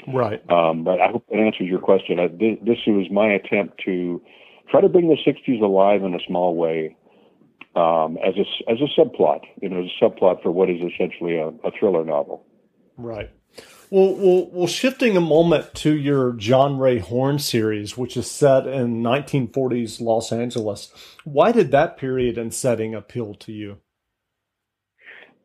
Right. 0.08 0.42
Um, 0.50 0.86
but 0.86 1.02
I 1.02 1.10
hope 1.12 1.26
that 1.30 1.38
answers 1.38 1.68
your 1.68 1.80
question. 1.80 2.18
I, 2.18 2.28
this, 2.28 2.58
this 2.62 2.78
was 2.88 3.08
my 3.12 3.28
attempt 3.28 3.82
to 3.86 4.22
try 4.70 4.80
to 4.80 4.88
bring 4.88 5.10
the 5.10 5.18
'60s 5.18 5.62
alive 5.62 6.04
in 6.04 6.14
a 6.14 6.20
small 6.26 6.56
way, 6.56 6.96
um, 7.76 8.18
as 8.26 8.36
a 8.38 8.72
as 8.72 8.78
a 8.80 9.00
subplot. 9.00 9.42
You 9.62 9.70
know, 9.70 9.84
as 9.84 9.90
a 10.02 10.06
subplot 10.06 10.42
for 10.42 10.52
what 10.52 10.70
is 10.70 10.78
essentially 10.82 11.36
a, 11.36 11.48
a 11.48 11.72
thriller 11.78 12.06
novel. 12.06 12.46
Right. 12.98 13.30
Well, 13.90 14.16
well, 14.16 14.50
well, 14.52 14.68
shifting 14.68 15.16
a 15.16 15.22
moment 15.22 15.74
to 15.76 15.96
your 15.96 16.34
John 16.34 16.78
Ray 16.78 17.00
Horn 17.00 17.40
series, 17.40 17.98
which 17.98 18.18
is 18.18 18.30
set 18.30 18.68
in 18.68 19.02
1940s 19.02 20.02
Los 20.02 20.34
Angeles, 20.34 20.92
why 21.24 21.54
did 21.54 21.72
that 21.72 21.98
period 21.98 22.38
and 22.38 22.54
setting 22.54 22.94
appeal 22.94 23.34
to 23.36 23.54
you? 23.54 23.78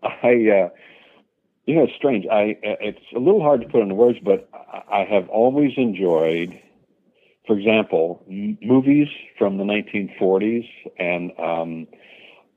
I, 0.02 0.28
uh, 0.28 0.68
you 1.66 1.76
know, 1.76 1.84
it's 1.84 1.94
strange. 1.96 2.26
I, 2.26 2.56
it's 2.62 2.98
a 3.14 3.20
little 3.20 3.40
hard 3.40 3.60
to 3.60 3.68
put 3.68 3.82
into 3.82 3.94
words, 3.94 4.18
but 4.24 4.48
I 4.52 5.04
have 5.08 5.28
always 5.28 5.72
enjoyed, 5.76 6.58
for 7.46 7.56
example, 7.56 8.24
m- 8.28 8.58
movies 8.60 9.06
from 9.38 9.58
the 9.58 9.64
1940s, 9.64 10.68
and 10.98 11.30
um, 11.38 11.86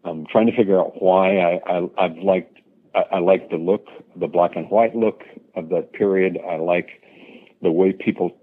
I'm 0.04 0.26
trying 0.26 0.48
to 0.48 0.56
figure 0.56 0.80
out 0.80 1.02
why 1.02 1.38
I, 1.38 1.62
I, 1.68 1.90
I've 2.06 2.18
liked 2.18 2.58
I, 2.96 3.18
I 3.18 3.20
like 3.20 3.50
the 3.50 3.58
look, 3.58 3.88
the 4.16 4.28
black 4.28 4.56
and 4.56 4.70
white 4.70 4.96
look 4.96 5.22
of 5.56 5.70
that 5.70 5.94
period. 5.94 6.40
I 6.50 6.56
like 6.58 7.02
the 7.62 7.72
way 7.72 7.92
people 7.92 8.36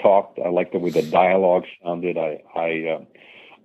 talked. 0.00 0.38
I 0.44 0.48
like 0.48 0.72
the 0.72 0.78
way 0.78 0.90
the 0.90 1.02
dialogue 1.02 1.64
sounded. 1.82 2.18
I 2.18 2.42
I 2.54 2.96
uh, 2.96 3.04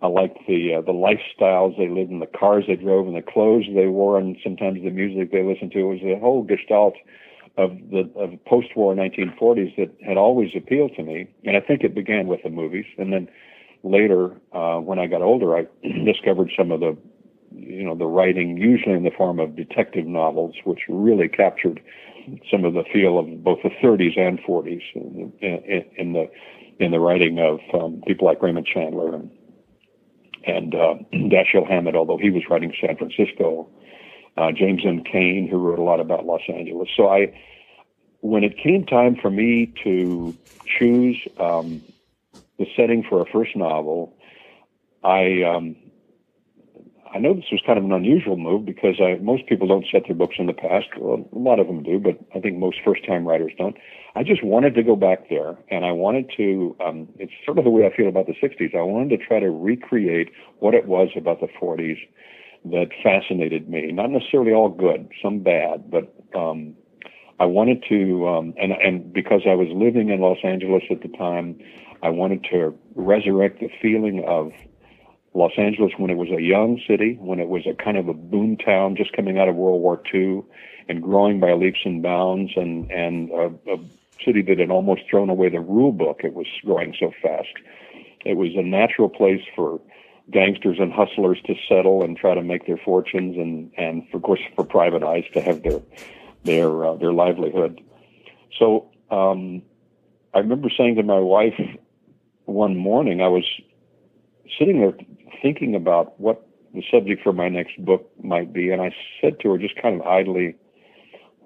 I 0.02 0.08
like 0.08 0.36
the 0.48 0.76
uh, 0.76 0.82
the 0.82 0.94
lifestyles 0.94 1.78
they 1.78 1.90
lived 1.90 2.12
in, 2.12 2.20
the 2.20 2.28
cars 2.28 2.66
they 2.68 2.76
drove, 2.76 3.08
and 3.08 3.16
the 3.16 3.22
clothes 3.22 3.66
they 3.74 3.88
wore, 3.88 4.18
and 4.18 4.38
sometimes 4.44 4.82
the 4.84 4.90
music 4.90 5.32
they 5.32 5.44
listened 5.44 5.72
to. 5.74 5.80
It 5.80 5.84
was 5.84 6.00
a 6.04 6.20
whole 6.20 6.44
gestalt 6.44 6.96
of 7.58 7.72
the 7.92 8.10
of 8.16 8.44
post-war 8.46 8.96
1940s 8.96 9.76
that 9.76 9.92
had 10.06 10.18
always 10.18 10.52
appealed 10.56 10.96
to 10.96 11.04
me, 11.04 11.28
and 11.44 11.58
I 11.58 11.60
think 11.60 11.84
it 11.84 11.94
began 11.94 12.28
with 12.28 12.44
the 12.44 12.50
movies, 12.50 12.86
and 12.98 13.12
then 13.12 13.28
later, 13.84 14.40
uh, 14.54 14.78
when 14.78 15.00
I 15.00 15.08
got 15.08 15.22
older, 15.22 15.56
I 15.56 15.68
discovered 16.06 16.52
some 16.56 16.72
of 16.72 16.80
the 16.80 16.98
you 17.52 17.84
know 17.84 17.96
the 17.96 18.06
writing, 18.06 18.58
usually 18.58 18.96
in 18.96 19.04
the 19.04 19.12
form 19.12 19.40
of 19.40 19.56
detective 19.56 20.06
novels, 20.06 20.56
which 20.64 20.82
really 20.90 21.28
captured 21.28 21.82
some 22.50 22.66
of 22.66 22.74
the 22.74 22.84
feel 22.92 23.18
of 23.20 23.44
both 23.44 23.60
the 23.64 23.70
30s 23.84 24.18
and 24.18 24.40
40s 24.40 24.82
in, 24.96 25.34
in, 25.42 25.86
in 25.98 26.14
the 26.14 26.30
in 26.80 26.92
the 26.92 27.00
writing 27.00 27.40
of 27.40 27.60
um, 27.80 28.02
people 28.08 28.28
like 28.28 28.42
Raymond 28.42 28.66
Chandler 28.66 29.16
and 29.16 29.32
and 30.46 30.76
uh, 30.76 30.96
Dashiell 31.14 31.68
Hammett, 31.68 31.96
although 31.96 32.18
he 32.18 32.30
was 32.30 32.44
writing 32.50 32.74
San 32.80 32.98
Francisco, 32.98 33.70
uh, 34.38 34.52
James 34.52 34.82
M. 34.86 35.04
Cain, 35.04 35.48
who 35.50 35.58
wrote 35.58 35.80
a 35.80 35.84
lot 35.84 36.00
about 36.00 36.26
Los 36.26 36.42
Angeles. 36.48 36.90
So 36.96 37.10
I, 37.10 37.34
when 38.22 38.44
it 38.44 38.58
came 38.58 38.86
time 38.86 39.16
for 39.22 39.30
me 39.30 39.74
to 39.84 40.36
choose 40.66 41.18
um, 41.40 41.82
the 42.58 42.66
setting 42.76 43.04
for 43.08 43.22
a 43.22 43.26
first 43.32 43.56
novel, 43.56 44.16
I 45.04 45.44
um, 45.44 45.76
I 47.14 47.20
know 47.20 47.34
this 47.34 47.52
was 47.52 47.62
kind 47.66 47.78
of 47.78 47.84
an 47.84 47.92
unusual 47.92 48.38
move 48.38 48.66
because 48.66 48.96
I, 49.02 49.22
most 49.22 49.46
people 49.48 49.68
don't 49.68 49.86
set 49.92 50.04
their 50.08 50.16
books 50.16 50.36
in 50.40 50.46
the 50.46 50.54
past. 50.54 50.88
Well, 50.98 51.28
a 51.34 51.38
lot 51.38 51.60
of 51.60 51.68
them 51.68 51.84
do, 51.84 52.00
but 52.00 52.18
I 52.34 52.40
think 52.40 52.58
most 52.58 52.78
first-time 52.86 53.28
writers 53.28 53.52
don't. 53.58 53.76
I 54.16 54.24
just 54.24 54.44
wanted 54.44 54.76
to 54.76 54.84
go 54.84 54.96
back 54.96 55.30
there, 55.30 55.58
and 55.70 55.86
I 55.86 55.92
wanted 55.92 56.32
to. 56.38 56.76
Um, 56.86 57.10
it's 57.20 57.34
sort 57.46 57.58
of 57.58 57.66
the 57.66 57.70
way 57.70 57.86
I 57.86 57.96
feel 57.96 58.08
about 58.08 58.28
the 58.28 58.34
'60s. 58.34 58.76
I 58.76 58.82
wanted 58.82 59.18
to 59.18 59.26
try 59.26 59.40
to 59.40 59.50
recreate 59.50 60.30
what 60.60 60.74
it 60.74 60.86
was 60.86 61.10
about 61.16 61.42
the 61.42 61.48
'40s 61.48 61.98
that 62.66 62.90
fascinated 63.04 63.70
me. 63.70 63.92
Not 63.92 64.12
necessarily 64.12 64.54
all 64.54 64.70
good, 64.70 65.10
some 65.22 65.40
bad, 65.40 65.90
but 65.90 66.14
um, 66.38 66.76
I 67.40 67.46
wanted 67.46 67.84
to. 67.90 68.28
Um, 68.28 68.54
and 68.62 68.72
and 68.72 69.12
because 69.12 69.42
I 69.46 69.56
was 69.56 69.68
living 69.74 70.10
in 70.10 70.22
Los 70.22 70.38
Angeles 70.44 70.84
at 70.90 71.02
the 71.02 71.10
time, 71.18 71.60
I 72.04 72.10
wanted 72.10 72.46
to 72.52 72.74
resurrect 72.96 73.60
the 73.60 73.70
feeling 73.82 74.24
of 74.28 74.52
Los 75.34 75.52
Angeles 75.58 75.94
when 75.98 76.10
it 76.10 76.18
was 76.18 76.30
a 76.30 76.42
young 76.42 76.80
city, 76.88 77.18
when 77.20 77.40
it 77.40 77.48
was 77.48 77.66
a 77.66 77.74
kind 77.74 77.98
of 77.98 78.08
a 78.08 78.14
boom 78.14 78.58
town 78.58 78.96
just 78.96 79.14
coming 79.14 79.40
out 79.40 79.48
of 79.48 79.56
World 79.56 79.82
War 79.82 80.02
II 80.14 80.44
and 80.90 81.02
growing 81.02 81.40
by 81.40 81.54
leaps 81.54 81.80
and 81.86 82.04
bounds, 82.04 82.52
and 82.56 82.92
and 82.92 83.30
a, 83.32 83.46
a 83.72 83.78
city 84.24 84.42
that 84.42 84.60
had 84.60 84.70
almost 84.70 85.04
thrown 85.10 85.30
away 85.30 85.50
the 85.50 85.62
rule 85.62 85.94
book. 85.94 86.22
It 86.24 86.34
was 86.34 86.48
growing 86.66 86.94
so 87.00 87.14
fast. 87.22 87.54
It 88.26 88.36
was 88.36 88.50
a 88.56 88.62
natural 88.62 89.10
place 89.10 89.42
for 89.56 89.80
gangsters 90.30 90.78
and 90.80 90.92
hustlers 90.92 91.40
to 91.46 91.56
settle 91.68 92.04
and 92.04 92.18
try 92.18 92.36
to 92.36 92.44
make 92.44 92.68
their 92.68 92.78
fortunes, 92.78 93.38
and 93.38 93.72
and 93.78 94.04
of 94.14 94.22
course 94.22 94.42
for 94.56 94.66
private 94.66 95.04
eyes 95.04 95.24
to 95.34 95.42
have 95.42 95.64
their 95.64 95.80
their 96.44 96.86
uh, 96.86 96.96
their 96.96 97.14
livelihood. 97.14 97.82
So 98.60 98.90
um, 99.10 99.62
I 100.34 100.40
remember 100.40 100.70
saying 100.78 100.96
to 100.96 101.04
my 101.04 101.20
wife 101.20 101.60
one 102.46 102.76
morning, 102.76 103.22
I 103.22 103.28
was 103.28 103.46
sitting 104.60 104.80
there 104.80 104.94
thinking 105.42 105.76
about 105.76 106.20
what 106.20 106.48
the 106.74 106.84
subject 106.92 107.22
for 107.24 107.34
my 107.34 107.50
next 107.50 107.84
book 107.84 108.10
might 108.24 108.54
be, 108.54 108.72
and 108.72 108.82
I 108.82 108.94
said 109.20 109.40
to 109.42 109.52
her 109.52 109.58
just 109.58 109.76
kind 109.82 110.00
of 110.00 110.08
idly, 110.08 110.56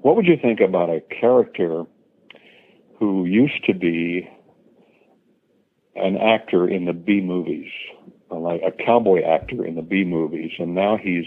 "What 0.02 0.16
would 0.16 0.28
you 0.28 0.38
think 0.38 0.60
about 0.60 0.90
a 0.90 1.02
character 1.02 1.86
who 3.00 3.26
used 3.26 3.64
to 3.66 3.74
be 3.74 4.30
an 5.96 6.18
actor 6.18 6.68
in 6.68 6.86
the 6.86 6.94
B 6.94 7.22
movies, 7.22 7.72
uh, 8.32 8.38
like 8.38 8.62
a 8.62 8.72
cowboy 8.72 9.24
actor 9.24 9.66
in 9.66 9.76
the 9.76 9.82
B 9.82 10.04
movies, 10.04 10.52
and 10.60 10.76
now 10.76 10.98
he's 10.98 11.26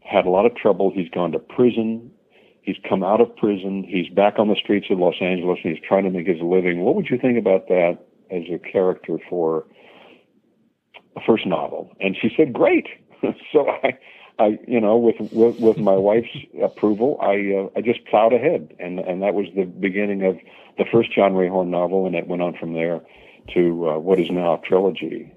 had 0.00 0.26
a 0.26 0.30
lot 0.30 0.46
of 0.46 0.54
trouble. 0.54 0.90
He's 0.94 1.08
gone 1.10 1.32
to 1.32 1.38
prison. 1.38 2.10
He's 2.62 2.76
come 2.88 3.02
out 3.02 3.20
of 3.20 3.34
prison. 3.36 3.84
He's 3.84 4.08
back 4.08 4.38
on 4.38 4.48
the 4.48 4.56
streets 4.56 4.86
of 4.90 4.98
Los 4.98 5.20
Angeles, 5.20 5.58
and 5.62 5.74
he's 5.74 5.84
trying 5.86 6.04
to 6.04 6.10
make 6.10 6.26
his 6.26 6.40
living. 6.40 6.80
What 6.80 6.94
would 6.94 7.08
you 7.10 7.18
think 7.18 7.38
about 7.38 7.68
that 7.68 7.98
as 8.30 8.42
a 8.52 8.58
character 8.58 9.18
for 9.28 9.66
first 11.26 11.46
novel, 11.46 11.94
and 12.00 12.16
she 12.20 12.30
said, 12.36 12.52
"Great." 12.52 12.86
so 13.52 13.68
I, 13.68 13.98
I, 14.38 14.58
you 14.66 14.80
know, 14.80 14.96
with 14.96 15.16
with, 15.32 15.58
with 15.58 15.78
my 15.78 15.94
wife's 15.94 16.36
approval, 16.62 17.18
I 17.20 17.54
uh, 17.54 17.78
I 17.78 17.80
just 17.80 18.04
plowed 18.06 18.32
ahead, 18.32 18.74
and 18.78 18.98
and 18.98 19.22
that 19.22 19.34
was 19.34 19.46
the 19.56 19.64
beginning 19.64 20.24
of 20.24 20.38
the 20.78 20.84
first 20.90 21.12
John 21.12 21.34
Ray 21.34 21.48
Horn 21.48 21.70
novel, 21.70 22.06
and 22.06 22.14
it 22.14 22.26
went 22.26 22.42
on 22.42 22.56
from 22.58 22.74
there 22.74 23.00
to 23.54 23.90
uh, 23.90 23.98
what 23.98 24.20
is 24.20 24.30
now 24.30 24.54
a 24.54 24.60
trilogy. 24.66 25.32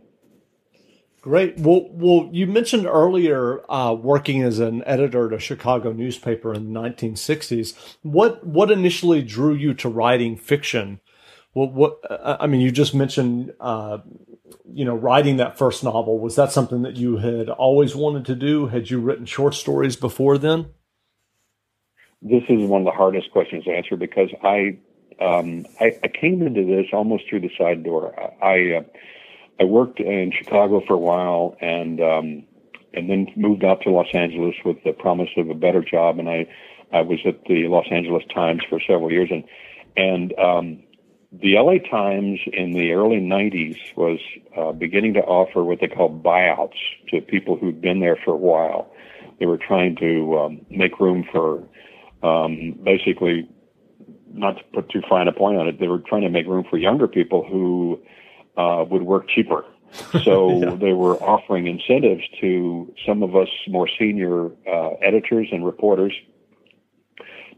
Great. 1.22 1.58
Well, 1.58 1.88
well, 1.92 2.30
you 2.32 2.48
mentioned 2.48 2.86
earlier 2.86 3.60
uh, 3.70 3.94
working 3.94 4.42
as 4.42 4.60
an 4.60 4.84
editor 4.86 5.28
at 5.28 5.34
a 5.34 5.40
Chicago 5.40 5.92
newspaper 5.92 6.54
in 6.54 6.72
the 6.72 6.80
1960s. 6.80 7.76
What 8.04 8.46
what 8.46 8.72
initially 8.72 9.22
drew 9.22 9.54
you 9.54 9.74
to 9.76 9.90
writing 9.90 10.38
fiction? 10.38 11.02
Well, 11.54 11.70
what 11.70 12.00
I 12.10 12.48
mean, 12.48 12.62
you 12.62 12.72
just 12.72 12.94
mentioned 12.94 13.54
uh, 13.60 14.00
you 14.74 14.86
know, 14.86 14.96
writing 14.96 15.38
that 15.38 15.58
first 15.58 15.84
novel, 15.84 16.20
was 16.20 16.36
that 16.36 16.52
something 16.52 16.82
that 16.84 16.96
you 16.96 17.18
had 17.18 17.50
always 17.50 17.96
wanted 17.96 18.26
to 18.26 18.36
do? 18.36 18.68
Had 18.68 18.90
you 18.90 19.00
written 19.00 19.26
short 19.26 19.54
stories 19.54 19.96
before 19.96 20.38
then? 20.38 20.68
This 22.22 22.44
is 22.50 22.68
one 22.68 22.82
of 22.82 22.86
the 22.86 22.92
hardest 22.92 23.32
questions 23.32 23.64
to 23.64 23.72
answer 23.72 23.96
because 23.96 24.30
I, 24.44 24.78
um, 25.22 25.66
I, 25.80 25.98
I, 26.04 26.08
came 26.08 26.42
into 26.42 26.66
this 26.66 26.88
almost 26.92 27.24
through 27.30 27.42
the 27.42 27.52
side 27.58 27.84
door. 27.84 28.14
I, 28.44 28.74
uh, 28.74 28.84
I 29.60 29.64
worked 29.64 30.00
in 30.00 30.32
Chicago 30.32 30.82
for 30.86 30.94
a 30.94 30.98
while 30.98 31.56
and, 31.62 32.02
um, 32.02 32.44
and 32.94 33.10
then 33.10 33.28
moved 33.36 33.64
out 33.64 33.82
to 33.84 33.92
Los 33.92 34.08
Angeles 34.14 34.56
with 34.66 34.84
the 34.84 34.92
promise 34.92 35.30
of 35.38 35.50
a 35.50 35.54
better 35.54 35.82
job. 35.82 36.20
And 36.20 36.30
I, 36.30 36.48
I 36.92 37.02
was 37.02 37.20
at 37.26 37.46
the 37.46 37.68
Los 37.68 37.86
Angeles 37.90 38.24
Times 38.34 38.64
for 38.70 38.82
several 38.86 39.12
years 39.12 39.30
and, 39.32 39.44
and, 39.96 40.38
um, 40.38 40.84
the 41.32 41.56
LA 41.56 41.78
Times 41.90 42.40
in 42.54 42.72
the 42.72 42.92
early 42.94 43.18
90s 43.18 43.78
was 43.96 44.20
uh, 44.58 44.72
beginning 44.72 45.14
to 45.14 45.20
offer 45.22 45.64
what 45.64 45.80
they 45.80 45.88
called 45.88 46.24
buyouts 46.24 46.78
to 47.10 47.22
people 47.22 47.56
who'd 47.56 47.80
been 47.82 48.00
there 48.00 48.18
for 48.24 48.34
a 48.34 48.38
while. 48.38 48.92
They 49.40 49.46
were 49.46 49.58
trying 49.58 49.96
to 49.98 50.40
um, 50.40 50.66
make 50.70 51.00
room 51.00 51.24
for 51.32 51.64
um, 52.24 52.78
basically, 52.84 53.48
not 54.34 54.58
to 54.58 54.64
put 54.74 54.90
too 54.90 55.02
fine 55.08 55.28
a 55.28 55.32
point 55.32 55.58
on 55.58 55.68
it, 55.68 55.80
they 55.80 55.88
were 55.88 56.00
trying 56.00 56.24
to 56.24 56.30
make 56.30 56.48
room 56.48 56.66
for 56.70 56.78
younger 56.78 57.08
people 57.08 57.46
who 57.48 58.00
uh, 58.58 58.84
would 58.90 59.04
work 59.04 59.30
cheaper. 59.30 59.66
So 60.24 60.60
yeah. 60.60 60.76
they 60.76 60.94
were 60.94 61.16
offering 61.16 61.66
incentives 61.66 62.22
to 62.42 62.94
some 63.08 63.24
of 63.24 63.36
us 63.36 63.48
more 63.68 63.88
senior 63.98 64.52
uh, 64.68 64.92
editors 65.02 65.48
and 65.52 65.66
reporters 65.66 66.14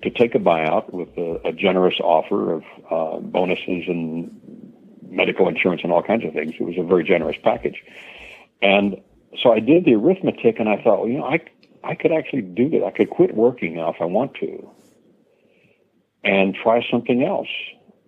to 0.04 0.10
take 0.10 0.36
a 0.36 0.40
buyout 0.40 0.92
with 0.92 1.10
a, 1.18 1.50
a 1.50 1.52
generous 1.54 2.00
offer 2.00 2.54
of 2.54 2.64
uh, 2.90 3.20
bonuses 3.20 3.84
and 3.88 4.74
medical 5.10 5.48
insurance 5.48 5.82
and 5.84 5.92
all 5.92 6.02
kinds 6.02 6.26
of 6.26 6.34
things. 6.34 6.54
It 6.60 6.64
was 6.64 6.76
a 6.78 6.84
very 6.84 7.04
generous 7.04 7.38
package. 7.44 7.84
And 8.62 9.02
so 9.42 9.52
I 9.52 9.60
did 9.60 9.86
the 9.86 9.96
arithmetic 9.96 10.60
and 10.60 10.70
I 10.70 10.82
thought, 10.82 11.02
well, 11.02 11.08
you 11.08 11.18
know, 11.20 11.26
I, 11.26 11.40
I 11.84 11.96
could 11.96 12.12
actually 12.12 12.42
do 12.42 12.70
that. 12.70 12.84
I 12.84 12.92
could 12.92 13.10
quit 13.10 13.36
working 13.36 13.76
now 13.76 13.90
if 13.90 13.98
I 14.02 14.06
want 14.06 14.34
to 14.36 14.70
and 16.24 16.56
try 16.56 16.86
something 16.90 17.24
else. 17.24 17.50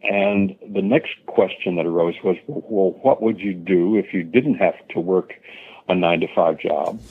and 0.03 0.55
the 0.67 0.81
next 0.81 1.13
question 1.27 1.75
that 1.77 1.85
arose 1.85 2.15
was, 2.23 2.35
well, 2.47 2.91
what 3.01 3.21
would 3.21 3.39
you 3.39 3.53
do 3.53 3.95
if 3.95 4.13
you 4.13 4.21
didn't 4.23 4.55
have 4.55 4.75
to 4.89 4.99
work 4.99 5.33
a 5.87 5.95
nine 5.95 6.19
to 6.19 6.27
five 6.35 6.59
job, 6.59 7.01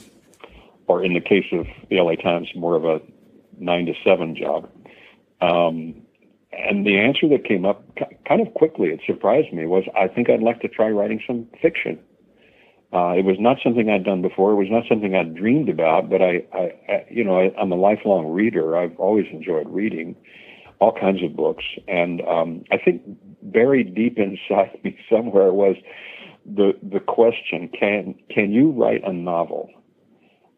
or 0.87 1.03
in 1.03 1.13
the 1.13 1.19
case 1.19 1.45
of 1.51 1.67
the 1.89 1.99
LA 1.99 2.15
Times, 2.15 2.49
more 2.55 2.75
of 2.75 2.85
a 2.85 3.01
nine 3.59 3.85
to 3.85 3.93
seven 4.03 4.35
job? 4.35 4.69
Um, 5.41 6.01
and 6.51 6.85
the 6.85 6.99
answer 6.99 7.27
that 7.29 7.45
came 7.45 7.65
up 7.65 7.83
kind 8.27 8.45
of 8.45 8.53
quickly, 8.53 8.89
it 8.89 9.01
surprised 9.05 9.51
me, 9.53 9.65
was 9.65 9.83
I 9.95 10.07
think 10.07 10.29
I'd 10.29 10.43
like 10.43 10.61
to 10.61 10.67
try 10.67 10.89
writing 10.89 11.21
some 11.25 11.47
fiction. 11.61 11.99
Uh, 12.93 13.13
it 13.17 13.25
was 13.25 13.37
not 13.39 13.57
something 13.63 13.89
I'd 13.89 14.03
done 14.03 14.21
before. 14.21 14.51
It 14.51 14.55
was 14.55 14.67
not 14.69 14.83
something 14.87 15.15
I'd 15.15 15.33
dreamed 15.33 15.67
about, 15.67 16.11
but 16.11 16.21
I, 16.21 16.43
I, 16.53 16.71
I 16.87 17.05
you 17.09 17.23
know, 17.23 17.39
I, 17.39 17.51
I'm 17.59 17.71
a 17.71 17.75
lifelong 17.75 18.27
reader. 18.27 18.77
I've 18.77 18.95
always 18.97 19.25
enjoyed 19.31 19.67
reading 19.67 20.15
all 20.79 20.91
kinds 20.91 21.23
of 21.23 21.35
books, 21.35 21.63
and 21.87 22.21
um, 22.21 22.63
I 22.71 22.77
think 22.77 23.01
buried 23.41 23.95
deep 23.95 24.19
inside 24.19 24.77
me 24.83 24.97
somewhere 25.09 25.51
was 25.51 25.75
the 26.45 26.73
the 26.83 26.99
question: 26.99 27.69
Can 27.69 28.15
can 28.29 28.51
you 28.51 28.69
write 28.71 29.03
a 29.03 29.13
novel? 29.13 29.69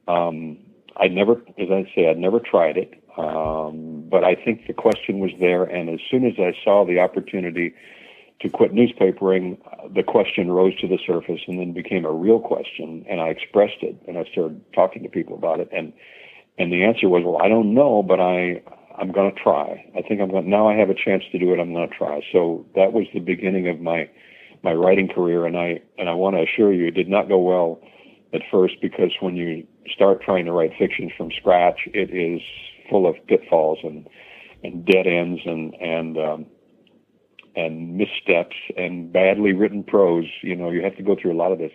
Um, 0.08 0.58
I 0.98 1.08
never, 1.08 1.34
as 1.58 1.70
I 1.72 1.90
say, 1.96 2.10
I'd 2.10 2.18
never 2.18 2.40
tried 2.40 2.78
it, 2.78 2.94
um, 3.18 4.04
but 4.10 4.24
I 4.24 4.36
think 4.36 4.68
the 4.68 4.74
question 4.74 5.20
was 5.20 5.32
there, 5.40 5.64
and 5.64 5.90
as 5.90 6.00
soon 6.10 6.26
as 6.26 6.34
I 6.38 6.54
saw 6.64 6.86
the 6.86 7.00
opportunity 7.00 7.74
to 8.42 8.50
quit 8.50 8.74
newspapering, 8.74 9.58
the 9.94 10.04
question 10.04 10.52
rose 10.52 10.78
to 10.80 10.88
the 10.88 11.00
surface 11.06 11.42
and 11.48 11.60
then 11.60 11.74
became 11.74 12.06
a 12.06 12.12
real 12.12 12.40
question, 12.40 13.06
and 13.10 13.22
I 13.22 13.28
expressed 13.30 13.82
it, 13.82 13.96
and 14.08 14.18
I 14.18 14.26
started 14.32 14.62
talking 14.74 15.04
to 15.04 15.10
people 15.10 15.36
about 15.36 15.60
it, 15.60 15.70
and 15.72 15.94
and 16.58 16.72
the 16.72 16.86
answer 16.86 17.10
was, 17.10 17.24
well, 17.26 17.42
I 17.42 17.50
don't 17.50 17.74
know, 17.74 18.02
but 18.02 18.22
I 18.22 18.62
I'm 18.98 19.12
going 19.12 19.34
to 19.34 19.38
try. 19.42 19.86
I 19.98 20.02
think 20.02 20.22
I'm 20.22 20.30
going 20.30 20.50
now. 20.50 20.70
I 20.70 20.76
have 20.76 20.90
a 20.90 20.94
chance 20.94 21.24
to 21.32 21.40
do 21.40 21.54
it. 21.54 21.60
I'm 21.60 21.74
going 21.74 21.90
to 21.90 21.96
try. 21.96 22.22
So 22.32 22.66
that 22.76 22.94
was 22.94 23.08
the 23.14 23.20
beginning 23.20 23.68
of 23.68 23.82
my 23.82 24.10
my 24.64 24.74
writing 24.74 25.08
career, 25.08 25.46
and 25.46 25.58
I 25.58 25.82
and 25.98 26.10
I 26.10 26.14
want 26.14 26.36
to 26.36 26.44
assure 26.44 26.74
you, 26.74 26.88
it 26.88 26.96
did 26.96 27.10
not 27.10 27.28
go 27.28 27.40
well 27.40 27.80
at 28.36 28.42
first 28.52 28.76
because 28.82 29.12
when 29.20 29.36
you 29.36 29.66
start 29.94 30.22
trying 30.22 30.46
to 30.46 30.52
write 30.52 30.72
fiction 30.78 31.12
from 31.18 31.32
scratch, 31.32 31.80
it 31.94 32.12
is 32.12 32.42
full 32.90 33.08
of 33.08 33.16
pitfalls 33.28 33.80
and 33.84 34.08
and 34.64 34.86
dead 34.86 35.08
ends 35.08 35.42
and 35.46 35.74
and 35.76 36.18
um, 36.18 36.46
and 37.56 37.98
missteps 37.98 38.56
and 38.78 39.12
badly 39.12 39.54
written 39.54 39.84
prose. 39.84 40.28
You 40.42 40.56
know, 40.56 40.70
you 40.70 40.84
have 40.84 40.96
to 40.98 41.04
go 41.04 41.16
through 41.20 41.34
a 41.34 41.40
lot 41.40 41.52
of 41.52 41.60
this. 41.60 41.72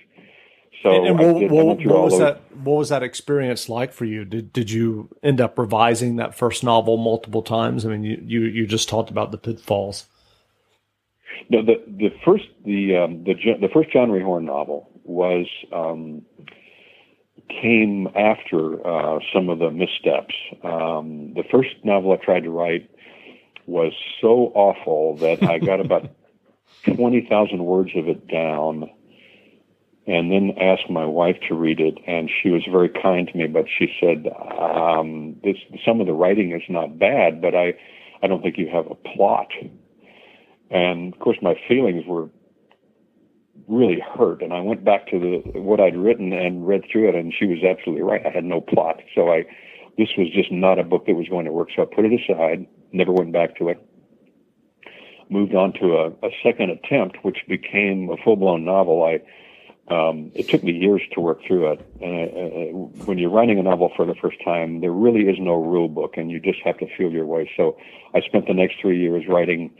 So 0.82 0.90
and, 0.90 1.06
and 1.08 1.18
what, 1.18 1.40
did, 1.40 1.50
what, 1.50 1.66
what 1.66 1.78
was 1.78 2.12
those. 2.12 2.20
that? 2.20 2.56
What 2.56 2.76
was 2.76 2.88
that 2.88 3.02
experience 3.02 3.68
like 3.68 3.92
for 3.92 4.04
you? 4.04 4.24
Did 4.24 4.52
did 4.52 4.70
you 4.70 5.08
end 5.22 5.40
up 5.40 5.58
revising 5.58 6.16
that 6.16 6.34
first 6.34 6.64
novel 6.64 6.96
multiple 6.96 7.42
times? 7.42 7.84
I 7.84 7.90
mean, 7.90 8.04
you 8.04 8.22
you, 8.24 8.40
you 8.42 8.66
just 8.66 8.88
talked 8.88 9.10
about 9.10 9.30
the 9.30 9.38
pitfalls. 9.38 10.06
No, 11.48 11.62
the 11.62 11.82
the 11.86 12.10
first 12.24 12.44
the 12.64 12.96
um, 12.96 13.24
the 13.24 13.34
the 13.60 13.68
first 13.72 13.90
John 13.92 14.10
Ray 14.10 14.22
Horn 14.22 14.44
novel 14.44 14.89
was 15.10 15.46
um, 15.72 16.22
came 17.48 18.06
after 18.14 18.86
uh, 18.86 19.18
some 19.34 19.48
of 19.48 19.58
the 19.58 19.70
missteps. 19.70 20.34
Um, 20.62 21.34
the 21.34 21.44
first 21.50 21.70
novel 21.84 22.12
I 22.12 22.24
tried 22.24 22.44
to 22.44 22.50
write 22.50 22.88
was 23.66 23.92
so 24.20 24.52
awful 24.54 25.16
that 25.16 25.42
I 25.42 25.58
got 25.58 25.80
about 25.84 26.10
20,000 26.84 27.64
words 27.64 27.90
of 27.96 28.08
it 28.08 28.26
down 28.28 28.90
and 30.06 30.32
then 30.32 30.56
asked 30.58 30.90
my 30.90 31.04
wife 31.04 31.36
to 31.48 31.54
read 31.54 31.78
it 31.78 31.98
and 32.06 32.30
she 32.42 32.48
was 32.50 32.62
very 32.70 32.88
kind 32.88 33.28
to 33.28 33.36
me 33.36 33.46
but 33.46 33.66
she 33.68 33.86
said 34.00 34.26
um, 34.58 35.36
this 35.44 35.56
some 35.84 36.00
of 36.00 36.06
the 36.06 36.12
writing 36.12 36.52
is 36.52 36.62
not 36.68 36.98
bad 36.98 37.42
but 37.42 37.54
I 37.54 37.74
I 38.22 38.26
don't 38.26 38.42
think 38.42 38.56
you 38.56 38.68
have 38.72 38.86
a 38.90 38.94
plot 38.94 39.48
and 40.70 41.12
of 41.12 41.20
course 41.20 41.36
my 41.42 41.54
feelings 41.68 42.04
were 42.06 42.30
really 43.70 44.00
hurt 44.00 44.42
and 44.42 44.52
I 44.52 44.60
went 44.60 44.84
back 44.84 45.06
to 45.08 45.18
the 45.18 45.60
what 45.60 45.80
I'd 45.80 45.96
written 45.96 46.32
and 46.32 46.66
read 46.66 46.82
through 46.90 47.08
it 47.08 47.14
and 47.14 47.32
she 47.32 47.46
was 47.46 47.58
absolutely 47.64 48.02
right 48.02 48.26
I 48.26 48.30
had 48.30 48.44
no 48.44 48.60
plot 48.60 49.00
so 49.14 49.32
I 49.32 49.44
this 49.96 50.08
was 50.18 50.28
just 50.32 50.50
not 50.50 50.78
a 50.78 50.84
book 50.84 51.06
that 51.06 51.14
was 51.14 51.28
going 51.28 51.46
to 51.46 51.52
work 51.52 51.68
so 51.74 51.82
I 51.82 51.86
put 51.86 52.04
it 52.04 52.20
aside 52.20 52.66
never 52.92 53.12
went 53.12 53.32
back 53.32 53.56
to 53.56 53.68
it. 53.68 53.86
Moved 55.28 55.54
on 55.54 55.72
to 55.74 55.96
a, 55.96 56.08
a 56.26 56.30
second 56.42 56.70
attempt, 56.70 57.18
which 57.22 57.38
became 57.48 58.10
a 58.10 58.16
full 58.22 58.36
blown 58.36 58.64
novel. 58.64 59.04
I 59.04 59.20
um, 59.92 60.30
it 60.34 60.48
took 60.48 60.62
me 60.62 60.72
years 60.72 61.02
to 61.14 61.20
work 61.20 61.40
through 61.46 61.72
it. 61.72 61.80
And 62.00 63.06
when 63.06 63.18
you're 63.18 63.30
writing 63.30 63.58
a 63.58 63.62
novel 63.62 63.90
for 63.96 64.06
the 64.06 64.14
first 64.14 64.36
time, 64.44 64.80
there 64.80 64.92
really 64.92 65.22
is 65.22 65.36
no 65.40 65.54
rule 65.54 65.88
book, 65.88 66.14
and 66.16 66.30
you 66.30 66.38
just 66.38 66.60
have 66.64 66.78
to 66.78 66.86
feel 66.96 67.10
your 67.10 67.26
way. 67.26 67.50
So 67.56 67.76
I 68.14 68.20
spent 68.20 68.46
the 68.46 68.54
next 68.54 68.76
three 68.80 69.00
years 69.00 69.24
writing 69.28 69.72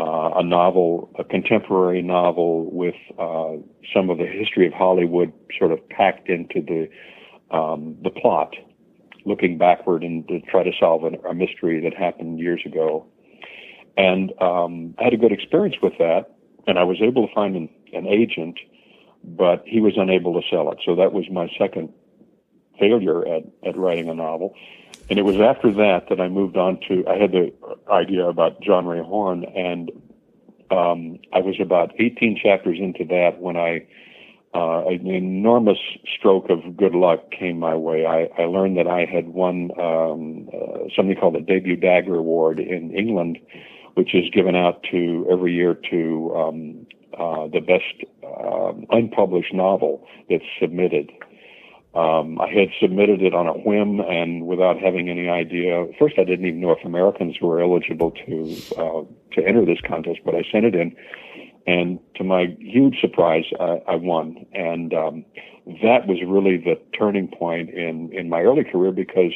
uh, 0.00 0.30
a 0.36 0.42
novel, 0.42 1.10
a 1.18 1.24
contemporary 1.24 2.00
novel 2.02 2.70
with 2.72 2.94
uh, 3.18 3.52
some 3.94 4.08
of 4.08 4.18
the 4.18 4.26
history 4.26 4.66
of 4.66 4.72
Hollywood 4.72 5.32
sort 5.58 5.72
of 5.72 5.86
packed 5.90 6.28
into 6.28 6.62
the 6.62 6.88
um, 7.54 7.96
the 8.02 8.10
plot 8.10 8.54
looking 9.26 9.58
backward 9.58 10.02
and 10.02 10.26
to 10.28 10.40
try 10.40 10.62
to 10.62 10.70
solve 10.78 11.04
an, 11.04 11.16
a 11.28 11.34
mystery 11.34 11.80
that 11.82 11.94
happened 11.94 12.38
years 12.38 12.62
ago. 12.64 13.06
And 13.96 14.32
um, 14.40 14.94
I 14.98 15.04
had 15.04 15.12
a 15.12 15.18
good 15.18 15.32
experience 15.32 15.76
with 15.82 15.94
that, 15.98 16.36
and 16.66 16.78
I 16.78 16.84
was 16.84 16.98
able 17.02 17.26
to 17.26 17.34
find 17.34 17.56
an, 17.56 17.68
an 17.92 18.06
agent, 18.06 18.58
but 19.22 19.62
he 19.66 19.80
was 19.80 19.94
unable 19.96 20.40
to 20.40 20.46
sell 20.48 20.70
it. 20.72 20.78
So 20.86 20.96
that 20.96 21.12
was 21.12 21.24
my 21.30 21.48
second 21.58 21.92
failure 22.78 23.26
at, 23.26 23.42
at 23.66 23.76
writing 23.76 24.08
a 24.08 24.14
novel. 24.14 24.54
And 25.10 25.18
it 25.18 25.22
was 25.22 25.40
after 25.40 25.72
that 25.72 26.08
that 26.08 26.20
I 26.20 26.28
moved 26.28 26.56
on 26.56 26.78
to, 26.88 27.04
I 27.08 27.18
had 27.18 27.32
the 27.32 27.52
idea 27.90 28.26
about 28.26 28.62
John 28.62 28.86
Ray 28.86 29.02
Horn, 29.02 29.44
and 29.44 29.90
um, 30.70 31.18
I 31.32 31.40
was 31.40 31.56
about 31.60 31.92
18 31.98 32.38
chapters 32.40 32.78
into 32.80 33.04
that 33.06 33.40
when 33.40 33.56
I 33.56 33.86
uh, 34.52 34.84
an 34.86 35.06
enormous 35.06 35.78
stroke 36.16 36.50
of 36.50 36.76
good 36.76 36.94
luck 36.94 37.30
came 37.30 37.58
my 37.58 37.74
way. 37.74 38.04
I, 38.04 38.28
I 38.40 38.46
learned 38.46 38.76
that 38.78 38.88
I 38.88 39.04
had 39.04 39.28
won 39.28 39.70
um, 39.80 40.48
uh, 40.52 40.88
something 40.94 41.16
called 41.16 41.34
the 41.34 41.40
Debut 41.40 41.76
Dagger 41.76 42.16
Award 42.16 42.58
in 42.58 42.90
England, 42.92 43.38
which 43.94 44.14
is 44.14 44.28
given 44.30 44.56
out 44.56 44.84
to 44.90 45.26
every 45.30 45.54
year 45.54 45.76
to 45.90 46.34
um, 46.36 46.86
uh, 47.16 47.46
the 47.46 47.60
best 47.60 48.04
um, 48.24 48.86
unpublished 48.90 49.54
novel 49.54 50.06
that's 50.28 50.44
submitted. 50.60 51.12
Um, 51.92 52.40
I 52.40 52.46
had 52.46 52.68
submitted 52.80 53.20
it 53.20 53.34
on 53.34 53.48
a 53.48 53.52
whim 53.52 53.98
and 54.00 54.46
without 54.46 54.78
having 54.78 55.08
any 55.08 55.28
idea. 55.28 55.86
First, 55.98 56.18
I 56.18 56.24
didn't 56.24 56.46
even 56.46 56.60
know 56.60 56.70
if 56.70 56.84
Americans 56.84 57.40
were 57.40 57.60
eligible 57.60 58.12
to 58.12 58.56
uh, 58.76 59.02
to 59.34 59.46
enter 59.46 59.64
this 59.64 59.80
contest, 59.86 60.20
but 60.24 60.34
I 60.34 60.44
sent 60.52 60.66
it 60.66 60.74
in 60.74 60.94
and 61.66 61.98
to 62.16 62.24
my 62.24 62.56
huge 62.58 63.00
surprise, 63.00 63.44
I, 63.58 63.82
I 63.86 63.96
won. 63.96 64.46
And 64.52 64.94
um, 64.94 65.24
that 65.82 66.06
was 66.06 66.18
really 66.26 66.56
the 66.56 66.80
turning 66.98 67.28
point 67.28 67.70
in, 67.70 68.12
in 68.12 68.28
my 68.28 68.40
early 68.40 68.64
career 68.64 68.92
because 68.92 69.32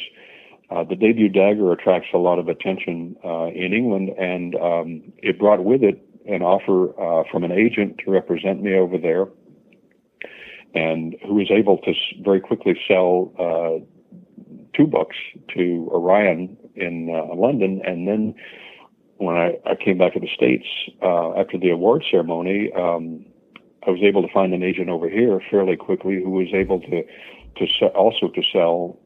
uh, 0.69 0.83
the 0.83 0.95
debut 0.95 1.29
dagger 1.29 1.71
attracts 1.71 2.09
a 2.13 2.17
lot 2.17 2.39
of 2.39 2.47
attention 2.47 3.15
uh, 3.23 3.47
in 3.47 3.71
England, 3.73 4.09
and 4.17 4.55
um, 4.55 5.13
it 5.19 5.37
brought 5.37 5.63
with 5.63 5.83
it 5.83 6.01
an 6.27 6.41
offer 6.41 6.89
uh, 6.99 7.23
from 7.31 7.43
an 7.43 7.51
agent 7.51 7.99
to 8.03 8.11
represent 8.11 8.63
me 8.63 8.73
over 8.73 8.97
there, 8.97 9.27
and 10.75 11.15
who 11.25 11.35
was 11.35 11.49
able 11.49 11.77
to 11.79 11.93
very 12.21 12.41
quickly 12.41 12.79
sell 12.87 13.31
uh, 13.39 13.83
two 14.75 14.85
books 14.85 15.15
to 15.55 15.89
Orion 15.91 16.57
in 16.75 17.09
uh, 17.09 17.33
London, 17.33 17.81
and 17.85 18.07
then 18.07 18.35
when 19.17 19.35
I, 19.35 19.57
I 19.65 19.75
came 19.75 19.97
back 19.97 20.13
to 20.13 20.19
the 20.19 20.29
States 20.35 20.65
uh, 21.01 21.39
after 21.39 21.57
the 21.57 21.69
award 21.69 22.03
ceremony, 22.11 22.71
um, 22.73 23.25
I 23.87 23.91
was 23.91 24.01
able 24.03 24.21
to 24.21 24.33
find 24.33 24.53
an 24.53 24.63
agent 24.63 24.89
over 24.89 25.09
here 25.09 25.39
fairly 25.49 25.77
quickly 25.77 26.21
who 26.21 26.31
was 26.31 26.47
able 26.53 26.81
to 26.81 27.03
to 27.57 27.67
se- 27.79 27.93
also 27.95 28.27
to 28.27 28.41
sell 28.51 28.99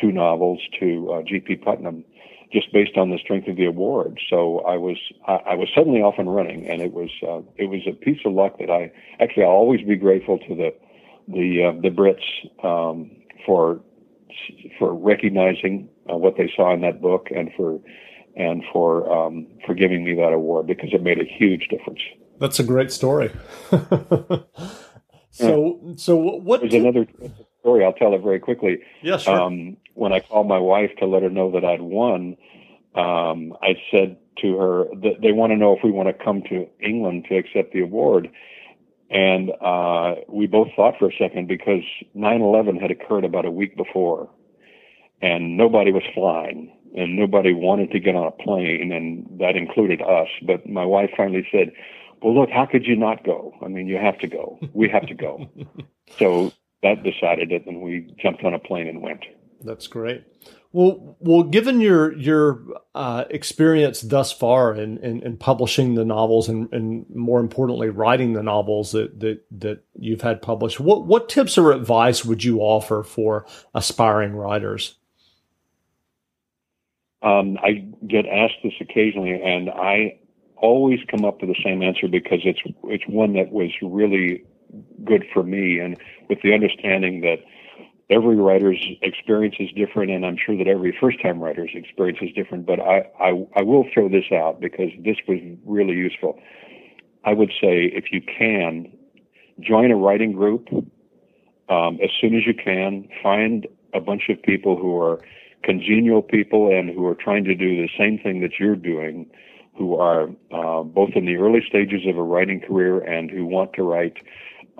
two 0.00 0.12
novels 0.12 0.60
to 0.78 1.12
uh, 1.12 1.22
G.P. 1.26 1.56
Putnam 1.56 2.04
just 2.52 2.72
based 2.72 2.96
on 2.96 3.10
the 3.10 3.18
strength 3.18 3.48
of 3.48 3.56
the 3.56 3.64
award. 3.64 4.20
So 4.28 4.60
I 4.60 4.76
was 4.76 4.96
I, 5.26 5.34
I 5.46 5.54
was 5.54 5.68
suddenly 5.74 6.00
off 6.00 6.14
and 6.18 6.32
running, 6.32 6.68
and 6.68 6.82
it 6.82 6.92
was 6.92 7.10
uh, 7.26 7.40
it 7.56 7.66
was 7.66 7.80
a 7.88 7.92
piece 7.92 8.20
of 8.24 8.32
luck 8.32 8.58
that 8.58 8.70
I 8.70 8.92
actually 9.20 9.44
I'll 9.44 9.50
always 9.50 9.82
be 9.82 9.96
grateful 9.96 10.38
to 10.38 10.54
the 10.54 10.74
the 11.32 11.64
uh, 11.64 11.80
the 11.80 11.90
Brits 11.90 12.24
um, 12.64 13.10
for 13.46 13.80
for 14.78 14.94
recognizing 14.94 15.88
uh, 16.10 16.16
what 16.16 16.36
they 16.36 16.52
saw 16.54 16.72
in 16.74 16.80
that 16.82 17.00
book 17.00 17.28
and 17.34 17.50
for 17.56 17.80
and 18.36 18.62
for 18.72 19.10
um, 19.12 19.46
for 19.66 19.74
giving 19.74 20.04
me 20.04 20.14
that 20.14 20.32
award 20.32 20.66
because 20.66 20.90
it 20.92 21.02
made 21.02 21.20
a 21.20 21.24
huge 21.24 21.68
difference. 21.68 22.00
That's 22.38 22.58
a 22.58 22.64
great 22.64 22.90
story. 22.90 23.30
so, 23.70 24.48
yeah. 25.30 25.92
so 25.96 26.16
what? 26.16 26.60
There's 26.60 26.74
another 26.74 27.06
story. 27.60 27.84
I'll 27.84 27.92
tell 27.92 28.14
it 28.14 28.22
very 28.22 28.40
quickly. 28.40 28.78
Yes, 29.02 29.22
sure. 29.22 29.38
Um, 29.38 29.76
when 29.94 30.12
I 30.12 30.20
called 30.20 30.48
my 30.48 30.58
wife 30.58 30.90
to 30.98 31.06
let 31.06 31.22
her 31.22 31.30
know 31.30 31.50
that 31.52 31.64
I'd 31.64 31.82
won, 31.82 32.36
um, 32.94 33.52
I 33.62 33.74
said 33.90 34.16
to 34.38 34.56
her 34.56 34.84
that 35.02 35.20
they 35.20 35.32
want 35.32 35.52
to 35.52 35.56
know 35.56 35.76
if 35.76 35.84
we 35.84 35.90
want 35.90 36.08
to 36.08 36.24
come 36.24 36.42
to 36.48 36.66
England 36.82 37.26
to 37.28 37.36
accept 37.36 37.72
the 37.72 37.80
award. 37.80 38.30
And 39.10 39.50
uh, 39.60 40.14
we 40.28 40.46
both 40.46 40.68
thought 40.76 40.94
for 40.98 41.08
a 41.08 41.12
second 41.18 41.48
because 41.48 41.82
9/11 42.16 42.80
had 42.80 42.90
occurred 42.90 43.24
about 43.24 43.44
a 43.44 43.50
week 43.50 43.76
before, 43.76 44.30
and 45.20 45.56
nobody 45.56 45.90
was 45.90 46.04
flying 46.14 46.72
and 46.94 47.16
nobody 47.16 47.52
wanted 47.52 47.90
to 47.92 48.00
get 48.00 48.16
on 48.16 48.26
a 48.26 48.30
plane, 48.30 48.92
and 48.92 49.40
that 49.40 49.56
included 49.56 50.02
us. 50.02 50.28
But 50.42 50.68
my 50.68 50.84
wife 50.84 51.10
finally 51.16 51.46
said, 51.50 51.72
"Well, 52.22 52.34
look, 52.34 52.50
how 52.50 52.66
could 52.66 52.86
you 52.86 52.96
not 52.96 53.24
go? 53.24 53.54
I 53.62 53.68
mean, 53.68 53.86
you 53.86 53.96
have 53.96 54.18
to 54.20 54.26
go. 54.26 54.58
We 54.72 54.88
have 54.88 55.06
to 55.06 55.14
go." 55.14 55.48
so 56.18 56.52
that 56.82 57.02
decided 57.02 57.52
it, 57.52 57.66
and 57.66 57.80
we 57.82 58.12
jumped 58.20 58.44
on 58.44 58.54
a 58.54 58.58
plane 58.58 58.88
and 58.88 59.02
went. 59.02 59.24
That's 59.62 59.86
great. 59.86 60.24
Well, 60.72 61.16
well, 61.18 61.42
given 61.42 61.80
your 61.80 62.16
your 62.16 62.62
uh, 62.94 63.24
experience 63.28 64.02
thus 64.02 64.30
far 64.30 64.72
in, 64.72 64.98
in, 64.98 65.20
in, 65.22 65.36
publishing 65.36 65.94
the 65.96 66.04
novels 66.04 66.48
and, 66.48 66.72
and 66.72 67.06
more 67.10 67.40
importantly 67.40 67.88
writing 67.88 68.34
the 68.34 68.42
novels 68.44 68.92
that, 68.92 69.18
that 69.18 69.44
that 69.50 69.82
you've 69.98 70.20
had 70.20 70.40
published, 70.40 70.78
what 70.78 71.06
what 71.06 71.28
tips 71.28 71.58
or 71.58 71.72
advice 71.72 72.24
would 72.24 72.44
you 72.44 72.60
offer 72.60 73.02
for 73.02 73.46
aspiring 73.74 74.36
writers? 74.36 74.96
Um, 77.22 77.58
I 77.62 77.84
get 78.06 78.26
asked 78.26 78.62
this 78.62 78.72
occasionally, 78.80 79.42
and 79.42 79.70
I 79.70 80.20
always 80.56 81.00
come 81.10 81.24
up 81.24 81.40
with 81.40 81.50
the 81.50 81.62
same 81.64 81.82
answer 81.82 82.06
because 82.06 82.40
it's 82.44 82.60
it's 82.84 83.04
one 83.08 83.32
that 83.32 83.50
was 83.50 83.70
really 83.82 84.44
good 85.04 85.24
for 85.32 85.42
me, 85.42 85.80
and 85.80 85.98
with 86.28 86.40
the 86.42 86.54
understanding 86.54 87.22
that 87.22 87.38
every 88.10 88.36
writer's 88.36 88.84
experience 89.02 89.56
is 89.58 89.70
different, 89.72 90.10
and 90.10 90.26
I'm 90.26 90.36
sure 90.36 90.56
that 90.56 90.66
every 90.66 90.96
first-time 91.00 91.40
writer's 91.40 91.70
experience 91.74 92.18
is 92.20 92.30
different. 92.34 92.66
But 92.66 92.80
I, 92.80 93.06
I, 93.18 93.46
I 93.56 93.62
will 93.62 93.86
throw 93.94 94.08
this 94.08 94.24
out 94.32 94.60
because 94.60 94.90
this 95.04 95.16
was 95.28 95.38
really 95.64 95.94
useful. 95.94 96.38
I 97.24 97.32
would 97.32 97.50
say 97.60 97.84
if 97.84 98.12
you 98.12 98.20
can, 98.20 98.92
join 99.60 99.90
a 99.90 99.96
writing 99.96 100.32
group 100.32 100.68
um, 101.68 101.98
as 102.02 102.10
soon 102.20 102.34
as 102.34 102.46
you 102.46 102.54
can. 102.54 103.08
Find 103.22 103.66
a 103.94 104.00
bunch 104.00 104.28
of 104.28 104.42
people 104.42 104.76
who 104.76 104.98
are 105.00 105.20
congenial 105.62 106.22
people 106.22 106.70
and 106.70 106.90
who 106.90 107.06
are 107.06 107.14
trying 107.14 107.44
to 107.44 107.54
do 107.54 107.76
the 107.76 107.88
same 107.98 108.18
thing 108.18 108.40
that 108.40 108.58
you're 108.58 108.76
doing, 108.76 109.30
who 109.76 109.96
are 109.96 110.30
uh, 110.52 110.82
both 110.82 111.10
in 111.14 111.26
the 111.26 111.36
early 111.36 111.62
stages 111.66 112.02
of 112.06 112.16
a 112.16 112.22
writing 112.22 112.60
career 112.60 113.00
and 113.00 113.30
who 113.30 113.44
want 113.44 113.72
to 113.74 113.82
write 113.82 114.16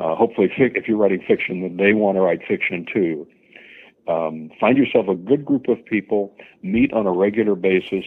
uh, 0.00 0.14
hopefully, 0.14 0.50
if 0.56 0.88
you're 0.88 0.96
writing 0.96 1.22
fiction, 1.26 1.60
then 1.60 1.76
they 1.76 1.92
want 1.92 2.16
to 2.16 2.22
write 2.22 2.40
fiction 2.46 2.86
too. 2.92 3.26
Um, 4.08 4.50
find 4.58 4.78
yourself 4.78 5.08
a 5.08 5.14
good 5.14 5.44
group 5.44 5.68
of 5.68 5.84
people, 5.84 6.34
meet 6.62 6.92
on 6.92 7.06
a 7.06 7.12
regular 7.12 7.54
basis. 7.54 8.04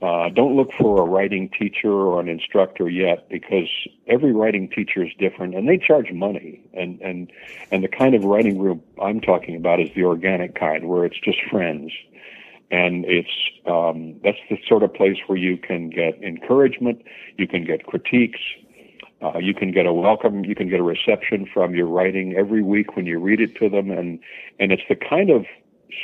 Uh, 0.00 0.28
don't 0.30 0.56
look 0.56 0.70
for 0.78 1.02
a 1.02 1.04
writing 1.04 1.50
teacher 1.58 1.90
or 1.90 2.20
an 2.20 2.28
instructor 2.28 2.88
yet, 2.88 3.28
because 3.28 3.68
every 4.06 4.32
writing 4.32 4.68
teacher 4.68 5.04
is 5.04 5.10
different, 5.18 5.54
and 5.54 5.68
they 5.68 5.76
charge 5.76 6.10
money. 6.12 6.64
And 6.72 7.00
and 7.02 7.30
and 7.70 7.84
the 7.84 7.88
kind 7.88 8.14
of 8.14 8.24
writing 8.24 8.56
group 8.56 8.82
I'm 9.02 9.20
talking 9.20 9.54
about 9.54 9.80
is 9.80 9.90
the 9.94 10.04
organic 10.04 10.54
kind, 10.54 10.88
where 10.88 11.04
it's 11.04 11.18
just 11.20 11.38
friends, 11.50 11.92
and 12.70 13.04
it's 13.04 13.36
um, 13.66 14.18
that's 14.24 14.38
the 14.48 14.58
sort 14.66 14.82
of 14.82 14.94
place 14.94 15.18
where 15.26 15.38
you 15.38 15.58
can 15.58 15.90
get 15.90 16.22
encouragement, 16.22 17.02
you 17.36 17.46
can 17.46 17.64
get 17.64 17.84
critiques, 17.86 18.40
uh, 19.22 19.38
you 19.38 19.54
can 19.54 19.72
get 19.72 19.86
a 19.86 19.92
welcome, 19.92 20.44
you 20.44 20.54
can 20.54 20.68
get 20.68 20.78
a 20.78 20.84
reception 20.84 21.46
from 21.52 21.74
your 21.74 21.86
writing 21.86 22.36
every 22.36 22.62
week 22.62 22.94
when 22.96 23.06
you 23.06 23.18
read 23.18 23.40
it 23.40 23.56
to 23.56 23.68
them, 23.68 23.90
and 23.90 24.20
and 24.60 24.70
it's 24.72 24.82
the 24.88 24.96
kind 24.96 25.30
of 25.30 25.44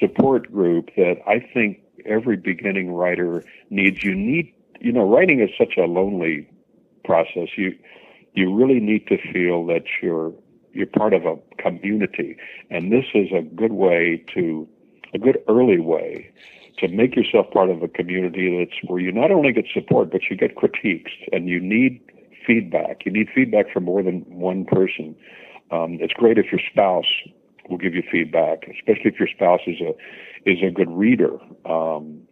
support 0.01 0.51
group 0.51 0.91
that 0.97 1.17
I 1.27 1.39
think 1.39 1.81
every 2.05 2.37
beginning 2.37 2.93
writer 2.93 3.45
needs. 3.71 4.03
You 4.03 4.15
need, 4.15 4.53
you 4.81 4.93
know, 4.93 5.09
writing 5.09 5.41
is 5.41 5.51
such 5.57 5.77
a 5.77 5.85
lonely 5.85 6.49
process. 7.05 7.49
You 7.57 7.77
you 8.35 8.53
really 8.53 8.81
need 8.81 9.07
to 9.07 9.19
feel 9.33 9.65
that 9.67 9.85
you're 10.03 10.33
you're 10.73 10.87
part 10.87 11.15
of 11.15 11.25
a 11.25 11.37
community, 11.59 12.37
and 12.71 12.91
this 12.91 13.05
is 13.15 13.29
a 13.33 13.43
good 13.43 13.73
way 13.73 14.25
to 14.35 14.69
a 15.15 15.19
good 15.19 15.39
early 15.49 15.79
way 15.79 16.33
to 16.79 16.89
make 16.89 17.15
yourself 17.15 17.49
part 17.53 17.71
of 17.71 17.83
a 17.85 17.89
community 17.89 18.59
that's 18.59 18.77
where 18.91 19.01
you 19.01 19.13
not 19.13 19.31
only 19.31 19.53
get 19.53 19.65
support 19.73 20.11
but 20.11 20.23
you 20.29 20.37
get 20.37 20.57
critiques 20.57 21.13
and 21.33 21.49
you 21.49 21.61
need 21.61 22.01
feedback. 22.47 23.05
You 23.05 23.13
need 23.13 23.29
feedback 23.35 23.73
from 23.73 23.85
more 23.85 24.03
than 24.03 24.21
one 24.29 24.65
person. 24.65 25.15
Um, 25.71 25.99
it's 26.01 26.13
great 26.13 26.39
if 26.39 26.47
your 26.53 26.61
spouse 26.71 27.07
will 27.69 27.79
give 27.79 27.95
you 27.95 28.03
feedback, 28.11 28.65
especially 28.65 29.11
if 29.11 29.19
your 29.19 29.29
spouse 29.29 29.61
is 29.67 29.81
a 29.81 29.93
is 30.49 30.59
a 30.63 30.71
good 30.71 30.91
reader. 30.91 31.39
Um, 31.65 32.23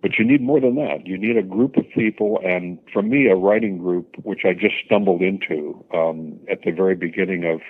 but 0.00 0.12
you 0.18 0.24
need 0.24 0.40
more 0.40 0.60
than 0.60 0.76
that. 0.76 1.06
You 1.06 1.18
need 1.18 1.36
a 1.36 1.42
group 1.42 1.76
of 1.76 1.84
people, 1.94 2.40
and 2.44 2.78
for 2.92 3.02
me, 3.02 3.26
a 3.26 3.34
writing 3.34 3.78
group, 3.78 4.14
which 4.22 4.42
I 4.44 4.52
just 4.52 4.76
stumbled 4.86 5.22
into 5.22 5.84
um, 5.92 6.38
at 6.50 6.62
the 6.64 6.70
very 6.70 6.94
beginning 6.94 7.44
of 7.44 7.60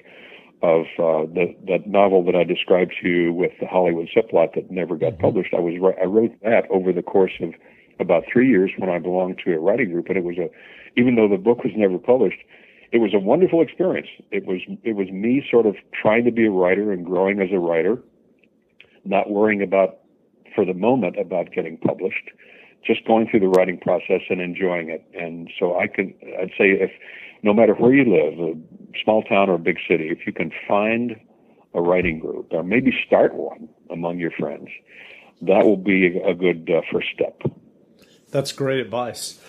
of 0.61 0.87
uh, 0.99 1.23
the, 1.33 1.55
that 1.69 1.87
novel 1.87 2.25
that 2.25 2.35
I 2.35 2.43
described 2.43 2.93
to 3.01 3.09
you 3.09 3.33
with 3.33 3.53
the 3.61 3.67
Hollywood 3.67 4.09
subplot 4.15 4.55
that 4.55 4.71
never 4.71 4.97
got 4.97 5.13
mm-hmm. 5.13 5.23
published. 5.23 5.55
I 5.55 5.61
was 5.61 5.75
I 6.01 6.05
wrote 6.05 6.33
that 6.43 6.65
over 6.71 6.93
the 6.93 7.03
course 7.03 7.33
of 7.41 7.55
about 8.01 8.25
three 8.31 8.49
years 8.49 8.71
when 8.77 8.91
I 8.91 8.99
belonged 8.99 9.41
to 9.45 9.55
a 9.55 9.59
writing 9.59 9.91
group, 9.91 10.09
and 10.09 10.17
it 10.17 10.25
was 10.25 10.37
a 10.39 10.49
even 10.99 11.15
though 11.15 11.29
the 11.29 11.39
book 11.39 11.63
was 11.63 11.73
never 11.77 11.97
published, 11.97 12.41
it 12.91 12.99
was 12.99 13.15
a 13.15 13.19
wonderful 13.19 13.63
experience. 13.63 14.09
It 14.31 14.47
was 14.47 14.61
it 14.83 14.97
was 14.97 15.09
me 15.11 15.47
sort 15.49 15.67
of 15.67 15.77
trying 15.93 16.25
to 16.25 16.33
be 16.33 16.47
a 16.47 16.51
writer 16.51 16.93
and 16.93 17.07
growing 17.07 17.41
as 17.41 17.49
a 17.53 17.59
writer, 17.59 18.03
not 19.05 19.31
worrying 19.31 19.63
about 19.63 19.99
for 20.55 20.65
the 20.65 20.75
moment 20.75 21.19
about 21.19 21.53
getting 21.53 21.77
published, 21.79 22.31
just 22.85 23.07
going 23.07 23.29
through 23.29 23.41
the 23.41 23.49
writing 23.49 23.79
process 23.79 24.23
and 24.29 24.41
enjoying 24.41 24.89
it. 24.89 25.05
And 25.15 25.51
so 25.59 25.79
I 25.79 25.87
can 25.87 26.15
I'd 26.41 26.51
say 26.59 26.73
if 26.73 26.91
no 27.43 27.55
matter 27.55 27.75
where 27.75 27.95
you 27.95 28.05
live, 28.05 28.41
a 28.41 28.55
small 29.05 29.23
town 29.23 29.49
or 29.49 29.55
a 29.55 29.59
big 29.59 29.79
city, 29.89 30.09
if 30.09 30.27
you 30.27 30.33
can 30.33 30.51
find 30.67 31.15
a 31.75 31.81
writing 31.81 32.19
group 32.19 32.49
or 32.51 32.65
maybe 32.65 32.93
start 33.07 33.35
one 33.35 33.69
among 33.91 34.19
your 34.19 34.33
friends, 34.33 34.69
that 35.43 35.65
will 35.65 35.77
be 35.77 36.19
a 36.19 36.35
good 36.35 36.69
uh, 36.69 36.81
first 36.91 37.09
step. 37.15 37.41
That's 38.31 38.51
great 38.51 38.81
advice. 38.81 39.41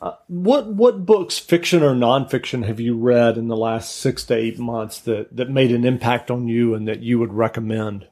Uh, 0.00 0.12
what 0.28 0.66
what 0.66 1.06
books, 1.06 1.38
fiction 1.38 1.82
or 1.82 1.94
nonfiction, 1.94 2.66
have 2.66 2.78
you 2.78 2.96
read 2.96 3.38
in 3.38 3.48
the 3.48 3.56
last 3.56 3.94
six 3.94 4.24
to 4.24 4.34
eight 4.34 4.58
months 4.58 5.00
that 5.00 5.34
that 5.34 5.48
made 5.48 5.72
an 5.72 5.84
impact 5.84 6.30
on 6.30 6.46
you 6.48 6.74
and 6.74 6.86
that 6.86 7.02
you 7.02 7.18
would 7.18 7.32
recommend? 7.32 8.06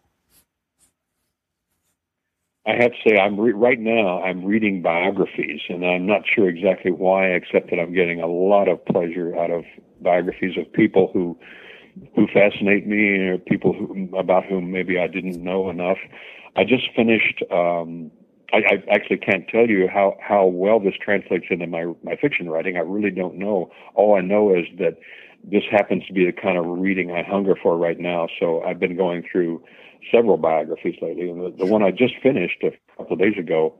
I 2.66 2.72
have 2.80 2.92
to 2.92 2.96
say, 3.06 3.18
I'm 3.18 3.38
re- 3.38 3.52
right 3.52 3.78
now. 3.78 4.22
I'm 4.22 4.46
reading 4.46 4.80
biographies, 4.80 5.60
and 5.68 5.84
I'm 5.84 6.06
not 6.06 6.22
sure 6.34 6.48
exactly 6.48 6.90
why, 6.90 7.26
except 7.26 7.68
that 7.68 7.78
I'm 7.78 7.92
getting 7.92 8.22
a 8.22 8.26
lot 8.26 8.68
of 8.68 8.82
pleasure 8.86 9.36
out 9.36 9.50
of 9.50 9.64
biographies 10.00 10.56
of 10.56 10.72
people 10.72 11.10
who 11.12 11.38
who 12.16 12.26
fascinate 12.32 12.86
me, 12.86 13.18
or 13.28 13.38
people 13.38 13.72
who, 13.72 14.16
about 14.16 14.46
whom 14.46 14.72
maybe 14.72 14.98
I 14.98 15.06
didn't 15.06 15.44
know 15.44 15.68
enough. 15.68 15.98
I 16.56 16.64
just 16.64 16.84
finished 16.96 17.42
um, 17.52 18.10
I, 18.54 18.74
I 18.74 18.94
actually 18.94 19.18
can't 19.18 19.48
tell 19.48 19.66
you 19.66 19.88
how, 19.88 20.16
how 20.20 20.46
well 20.46 20.78
this 20.78 20.94
translates 21.00 21.46
into 21.50 21.66
my, 21.66 21.92
my 22.04 22.14
fiction 22.16 22.48
writing. 22.48 22.76
I 22.76 22.80
really 22.80 23.10
don't 23.10 23.34
know. 23.34 23.70
All 23.94 24.16
I 24.16 24.20
know 24.20 24.54
is 24.54 24.66
that 24.78 24.98
this 25.42 25.64
happens 25.70 26.06
to 26.06 26.12
be 26.12 26.24
the 26.24 26.32
kind 26.32 26.56
of 26.56 26.64
reading 26.64 27.10
I 27.10 27.22
hunger 27.22 27.56
for 27.60 27.76
right 27.76 27.98
now. 27.98 28.28
So 28.38 28.62
I've 28.62 28.78
been 28.78 28.96
going 28.96 29.24
through 29.30 29.62
several 30.12 30.36
biographies 30.36 30.96
lately, 31.02 31.28
and 31.30 31.40
the, 31.40 31.64
the 31.64 31.66
one 31.66 31.82
I 31.82 31.90
just 31.90 32.14
finished 32.22 32.62
a 32.62 32.70
couple 32.96 33.14
of 33.14 33.18
days 33.18 33.36
ago 33.38 33.74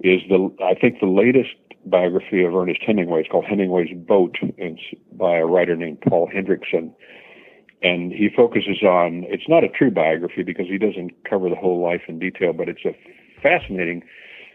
is 0.00 0.20
the 0.28 0.54
I 0.62 0.74
think 0.78 1.00
the 1.00 1.06
latest 1.06 1.50
biography 1.86 2.44
of 2.44 2.54
Ernest 2.54 2.80
Hemingway. 2.86 3.20
It's 3.20 3.28
called 3.28 3.44
Hemingway's 3.44 3.94
Boat. 3.94 4.36
It's 4.56 4.80
by 5.12 5.36
a 5.36 5.46
writer 5.46 5.76
named 5.76 6.00
Paul 6.08 6.30
Hendrickson, 6.34 6.92
and 7.82 8.12
he 8.12 8.28
focuses 8.34 8.82
on. 8.82 9.24
It's 9.28 9.48
not 9.48 9.64
a 9.64 9.68
true 9.68 9.90
biography 9.90 10.42
because 10.42 10.66
he 10.66 10.78
doesn't 10.78 11.12
cover 11.28 11.48
the 11.48 11.56
whole 11.56 11.82
life 11.82 12.02
in 12.08 12.18
detail, 12.18 12.52
but 12.52 12.68
it's 12.68 12.84
a 12.84 12.94
fascinating 13.44 14.02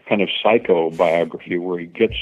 kind 0.08 0.20
of 0.20 0.28
psycho 0.42 0.90
biography 0.90 1.56
where 1.56 1.78
he 1.78 1.86
gets 1.86 2.16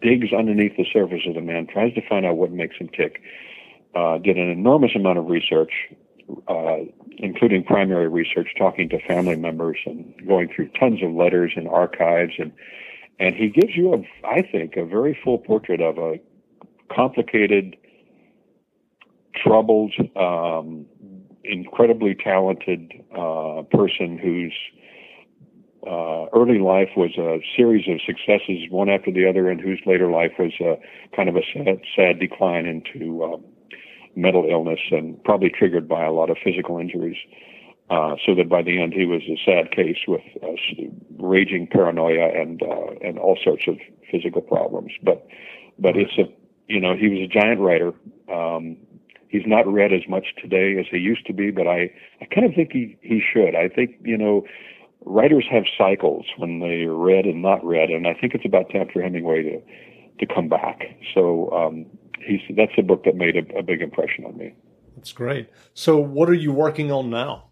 digs 0.00 0.32
underneath 0.32 0.76
the 0.76 0.86
surface 0.92 1.22
of 1.26 1.34
the 1.34 1.40
man, 1.40 1.66
tries 1.66 1.92
to 1.94 2.08
find 2.08 2.24
out 2.24 2.36
what 2.36 2.52
makes 2.52 2.76
him 2.76 2.88
tick. 2.88 3.20
Uh, 3.94 4.18
did 4.18 4.36
an 4.36 4.48
enormous 4.48 4.92
amount 4.94 5.18
of 5.18 5.26
research, 5.26 5.72
uh, 6.48 6.78
including 7.18 7.64
primary 7.64 8.08
research, 8.08 8.48
talking 8.56 8.88
to 8.88 8.98
family 9.06 9.36
members 9.36 9.78
and 9.84 10.14
going 10.26 10.48
through 10.54 10.68
tons 10.78 11.02
of 11.02 11.10
letters 11.12 11.52
and 11.56 11.68
archives, 11.68 12.32
and 12.38 12.52
and 13.20 13.36
he 13.36 13.48
gives 13.48 13.76
you 13.76 13.94
a, 13.94 14.26
I 14.26 14.42
think, 14.42 14.76
a 14.76 14.84
very 14.84 15.16
full 15.22 15.38
portrait 15.38 15.80
of 15.80 15.98
a 15.98 16.18
complicated, 16.92 17.76
troubled, 19.36 19.92
um, 20.16 20.86
incredibly 21.44 22.16
talented 22.16 22.92
uh, 23.16 23.62
person 23.70 24.18
who's 24.18 24.54
uh, 25.86 26.26
early 26.32 26.58
life 26.58 26.90
was 26.96 27.16
a 27.18 27.40
series 27.56 27.86
of 27.88 28.00
successes, 28.06 28.70
one 28.70 28.88
after 28.88 29.12
the 29.12 29.28
other, 29.28 29.50
and 29.50 29.60
whose 29.60 29.80
later 29.86 30.10
life 30.10 30.32
was 30.38 30.52
a, 30.60 30.76
kind 31.14 31.28
of 31.28 31.36
a 31.36 31.42
sad, 31.52 31.80
sad 31.94 32.18
decline 32.18 32.66
into 32.66 33.22
um, 33.24 33.44
mental 34.16 34.46
illness 34.50 34.80
and 34.90 35.22
probably 35.24 35.50
triggered 35.50 35.88
by 35.88 36.04
a 36.04 36.12
lot 36.12 36.30
of 36.30 36.36
physical 36.42 36.78
injuries. 36.78 37.16
Uh, 37.90 38.16
so 38.24 38.34
that 38.34 38.48
by 38.48 38.62
the 38.62 38.80
end 38.80 38.94
he 38.94 39.04
was 39.04 39.20
a 39.28 39.36
sad 39.44 39.70
case 39.70 39.98
with 40.08 40.22
uh, 40.42 40.46
raging 41.18 41.66
paranoia 41.70 42.30
and 42.34 42.62
uh, 42.62 43.06
and 43.06 43.18
all 43.18 43.36
sorts 43.44 43.64
of 43.68 43.76
physical 44.10 44.40
problems. 44.40 44.90
But 45.02 45.26
but 45.78 45.94
it's 45.94 46.16
a 46.16 46.24
you 46.66 46.80
know 46.80 46.96
he 46.96 47.08
was 47.08 47.20
a 47.20 47.26
giant 47.26 47.60
writer. 47.60 47.92
Um, 48.32 48.78
he's 49.28 49.42
not 49.44 49.70
read 49.70 49.92
as 49.92 50.08
much 50.08 50.28
today 50.40 50.78
as 50.80 50.86
he 50.90 50.96
used 50.96 51.26
to 51.26 51.34
be, 51.34 51.50
but 51.50 51.66
I 51.66 51.92
I 52.22 52.24
kind 52.34 52.46
of 52.46 52.54
think 52.54 52.72
he 52.72 52.96
he 53.02 53.20
should. 53.20 53.54
I 53.54 53.68
think 53.68 53.96
you 54.02 54.16
know 54.16 54.46
writers 55.04 55.46
have 55.50 55.64
cycles 55.76 56.26
when 56.36 56.60
they 56.60 56.86
read 56.86 57.26
and 57.26 57.42
not 57.42 57.64
read, 57.64 57.90
and 57.90 58.06
I 58.06 58.14
think 58.14 58.34
it's 58.34 58.44
about 58.44 58.70
time 58.70 58.88
for 58.92 59.02
Hemingway 59.02 59.42
to 59.42 59.60
to 60.20 60.34
come 60.34 60.48
back. 60.48 60.82
So 61.14 61.50
um, 61.50 61.86
he's 62.24 62.40
that's 62.56 62.72
a 62.78 62.82
book 62.82 63.04
that 63.04 63.16
made 63.16 63.36
a, 63.36 63.58
a 63.58 63.62
big 63.62 63.82
impression 63.82 64.24
on 64.24 64.36
me. 64.36 64.54
That's 64.96 65.12
great. 65.12 65.48
So, 65.74 65.98
what 65.98 66.28
are 66.28 66.34
you 66.34 66.52
working 66.52 66.92
on 66.92 67.10
now? 67.10 67.50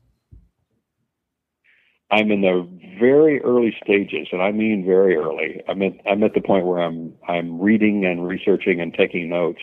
I'm 2.10 2.30
in 2.30 2.42
the 2.42 2.68
very 3.00 3.40
early 3.40 3.74
stages, 3.82 4.28
and 4.32 4.42
I 4.42 4.52
mean 4.52 4.84
very 4.86 5.16
early. 5.16 5.62
I'm 5.68 5.82
at 5.82 5.92
I'm 6.06 6.22
at 6.22 6.34
the 6.34 6.40
point 6.40 6.66
where 6.66 6.80
I'm 6.80 7.14
I'm 7.26 7.60
reading 7.60 8.04
and 8.04 8.26
researching 8.26 8.80
and 8.80 8.94
taking 8.94 9.28
notes 9.28 9.60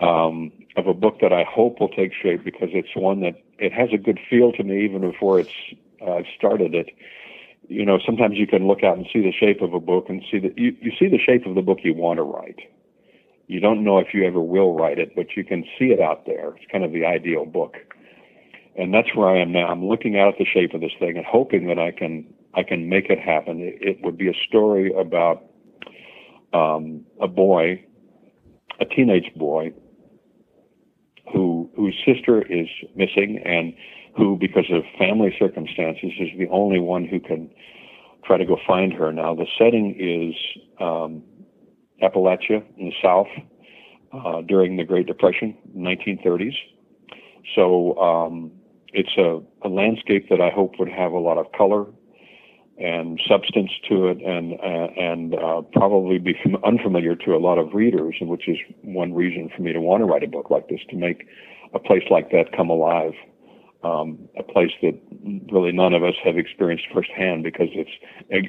um, 0.00 0.52
of 0.76 0.86
a 0.86 0.94
book 0.94 1.18
that 1.20 1.32
I 1.32 1.44
hope 1.44 1.80
will 1.80 1.88
take 1.88 2.12
shape 2.12 2.44
because 2.44 2.68
it's 2.72 2.94
one 2.94 3.20
that 3.20 3.34
it 3.58 3.72
has 3.72 3.90
a 3.92 3.98
good 3.98 4.18
feel 4.30 4.52
to 4.52 4.62
me 4.62 4.84
even 4.84 5.00
before 5.00 5.40
it's 5.40 5.54
uh, 6.06 6.22
started 6.36 6.74
it. 6.74 6.90
You 7.68 7.84
know, 7.84 7.98
sometimes 8.04 8.36
you 8.36 8.46
can 8.46 8.66
look 8.66 8.84
out 8.84 8.96
and 8.96 9.06
see 9.12 9.20
the 9.20 9.32
shape 9.32 9.62
of 9.62 9.72
a 9.72 9.80
book 9.80 10.06
and 10.08 10.22
see 10.30 10.38
that 10.40 10.58
you, 10.58 10.76
you 10.80 10.92
see 10.98 11.08
the 11.08 11.18
shape 11.18 11.46
of 11.46 11.54
the 11.54 11.62
book 11.62 11.78
you 11.82 11.94
want 11.94 12.18
to 12.18 12.22
write. 12.22 12.60
You 13.46 13.60
don't 13.60 13.84
know 13.84 13.98
if 13.98 14.08
you 14.12 14.26
ever 14.26 14.40
will 14.40 14.74
write 14.74 14.98
it, 14.98 15.12
but 15.16 15.36
you 15.36 15.44
can 15.44 15.64
see 15.78 15.86
it 15.86 16.00
out 16.00 16.26
there. 16.26 16.54
It's 16.56 16.70
kind 16.70 16.84
of 16.84 16.92
the 16.92 17.04
ideal 17.04 17.44
book 17.46 17.76
and 18.76 18.92
that's 18.92 19.14
where 19.14 19.28
I 19.28 19.40
am 19.40 19.52
now. 19.52 19.68
I'm 19.68 19.86
looking 19.86 20.18
out 20.18 20.28
at 20.28 20.38
the 20.38 20.44
shape 20.44 20.74
of 20.74 20.80
this 20.80 20.92
thing 20.98 21.16
and 21.16 21.24
hoping 21.26 21.66
that 21.68 21.78
I 21.78 21.90
can 21.90 22.26
I 22.54 22.62
can 22.62 22.88
make 22.88 23.06
it 23.10 23.18
happen. 23.18 23.60
It, 23.60 23.78
it 23.80 24.04
would 24.04 24.16
be 24.16 24.28
a 24.28 24.34
story 24.48 24.92
about 24.92 25.44
um, 26.52 27.04
a 27.20 27.28
boy, 27.28 27.84
a 28.80 28.84
teenage 28.84 29.32
boy, 29.36 29.72
who 31.32 31.70
whose 31.76 31.96
sister 32.04 32.42
is 32.42 32.68
missing 32.94 33.40
and 33.44 33.74
who, 34.16 34.36
because 34.38 34.66
of 34.70 34.82
family 34.98 35.34
circumstances, 35.38 36.12
is 36.18 36.28
the 36.38 36.48
only 36.50 36.78
one 36.78 37.04
who 37.04 37.20
can 37.20 37.50
try 38.24 38.38
to 38.38 38.44
go 38.44 38.56
find 38.66 38.92
her. 38.92 39.12
Now, 39.12 39.34
the 39.34 39.46
setting 39.58 39.94
is 39.98 40.34
um, 40.80 41.22
Appalachia 42.02 42.62
in 42.78 42.86
the 42.86 42.94
South 43.02 43.26
uh, 44.12 44.42
during 44.42 44.76
the 44.76 44.84
Great 44.84 45.06
Depression, 45.06 45.56
1930s. 45.76 46.54
So 47.54 47.96
um, 47.98 48.52
it's 48.92 49.16
a, 49.18 49.40
a 49.66 49.68
landscape 49.68 50.28
that 50.30 50.40
I 50.40 50.50
hope 50.50 50.78
would 50.78 50.88
have 50.88 51.12
a 51.12 51.18
lot 51.18 51.38
of 51.38 51.46
color 51.52 51.86
and 52.78 53.20
substance 53.28 53.70
to 53.88 54.08
it, 54.08 54.20
and 54.20 54.54
uh, 54.54 55.00
and 55.00 55.34
uh, 55.34 55.62
probably 55.72 56.18
be 56.18 56.34
unfamiliar 56.64 57.14
to 57.14 57.34
a 57.34 57.38
lot 57.38 57.56
of 57.56 57.72
readers, 57.72 58.16
which 58.20 58.48
is 58.48 58.56
one 58.82 59.14
reason 59.14 59.48
for 59.54 59.62
me 59.62 59.72
to 59.72 59.80
want 59.80 60.00
to 60.00 60.06
write 60.06 60.24
a 60.24 60.28
book 60.28 60.50
like 60.50 60.68
this 60.68 60.80
to 60.90 60.96
make 60.96 61.26
a 61.72 61.78
place 61.78 62.02
like 62.10 62.30
that 62.32 62.50
come 62.56 62.70
alive. 62.70 63.12
Um, 63.84 64.30
a 64.38 64.42
place 64.42 64.72
that 64.80 64.98
really 65.52 65.70
none 65.70 65.92
of 65.92 66.02
us 66.02 66.14
have 66.24 66.38
experienced 66.38 66.86
firsthand 66.92 67.44
because 67.44 67.68
it's 67.72 67.90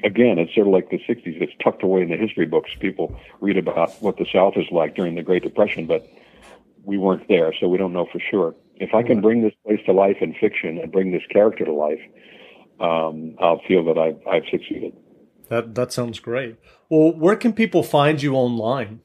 again 0.03 0.39
it's 0.39 0.55
sort 0.55 0.67
of 0.67 0.73
like 0.73 0.89
the 0.91 0.97
60s 0.99 1.41
it's 1.41 1.51
tucked 1.61 1.83
away 1.83 2.03
in 2.03 2.09
the 2.09 2.15
history 2.15 2.45
books 2.45 2.71
people 2.79 3.13
read 3.41 3.57
about 3.57 3.91
what 4.01 4.15
the 4.15 4.25
south 4.31 4.53
is 4.55 4.65
like 4.71 4.95
during 4.95 5.15
the 5.15 5.21
great 5.21 5.43
depression 5.43 5.85
but 5.87 6.07
we 6.85 6.97
weren't 6.97 7.27
there 7.27 7.53
so 7.59 7.67
we 7.67 7.77
don't 7.77 7.91
know 7.91 8.07
for 8.13 8.19
sure 8.31 8.55
if 8.77 8.93
I 8.93 9.03
can 9.03 9.21
bring 9.21 9.41
this 9.41 9.53
place 9.65 9.79
to 9.85 9.93
life 9.93 10.17
in 10.21 10.33
fiction 10.33 10.77
and 10.77 10.91
bring 10.91 11.11
this 11.11 11.23
character 11.31 11.65
to 11.65 11.71
life, 11.71 11.99
um, 12.79 13.35
I'll 13.39 13.61
feel 13.67 13.85
that 13.85 13.97
I've, 13.97 14.19
I've 14.27 14.43
succeeded. 14.49 14.93
That 15.49 15.75
that 15.75 15.93
sounds 15.93 16.19
great. 16.19 16.57
Well, 16.89 17.13
where 17.13 17.35
can 17.35 17.53
people 17.53 17.83
find 17.83 18.21
you 18.21 18.33
online? 18.33 19.01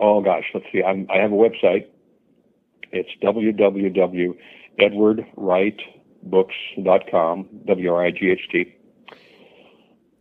Oh 0.00 0.20
gosh, 0.22 0.44
let's 0.54 0.66
see. 0.72 0.82
I'm, 0.82 1.06
I 1.10 1.18
have 1.18 1.32
a 1.32 1.36
website. 1.36 1.86
It's 2.90 3.10
www.edwardwrightbooks.com. 4.80 7.48
W 7.66 7.92
R 7.92 8.04
I 8.04 8.10
G 8.10 8.30
H 8.30 8.48
T. 8.50 8.74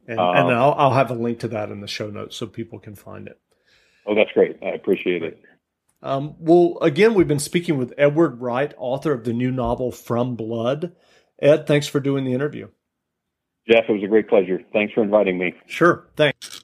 And, 0.07 0.19
um, 0.19 0.35
and 0.35 0.51
I'll, 0.51 0.75
I'll 0.77 0.93
have 0.93 1.11
a 1.11 1.15
link 1.15 1.39
to 1.39 1.47
that 1.49 1.69
in 1.69 1.81
the 1.81 1.87
show 1.87 2.09
notes 2.09 2.35
so 2.35 2.47
people 2.47 2.79
can 2.79 2.95
find 2.95 3.27
it. 3.27 3.39
Oh, 4.05 4.15
that's 4.15 4.31
great. 4.33 4.57
I 4.63 4.69
appreciate 4.69 5.23
it. 5.23 5.41
Um, 6.01 6.35
well, 6.39 6.77
again, 6.81 7.13
we've 7.13 7.27
been 7.27 7.39
speaking 7.39 7.77
with 7.77 7.93
Edward 7.97 8.41
Wright, 8.41 8.73
author 8.77 9.13
of 9.13 9.23
the 9.23 9.33
new 9.33 9.51
novel 9.51 9.91
From 9.91 10.35
Blood. 10.35 10.93
Ed, 11.39 11.67
thanks 11.67 11.87
for 11.87 11.99
doing 11.99 12.25
the 12.25 12.33
interview. 12.33 12.69
Jeff, 13.69 13.83
it 13.87 13.93
was 13.93 14.03
a 14.03 14.07
great 14.07 14.27
pleasure. 14.27 14.59
Thanks 14.73 14.93
for 14.93 15.03
inviting 15.03 15.37
me. 15.37 15.53
Sure. 15.67 16.07
Thanks. 16.15 16.63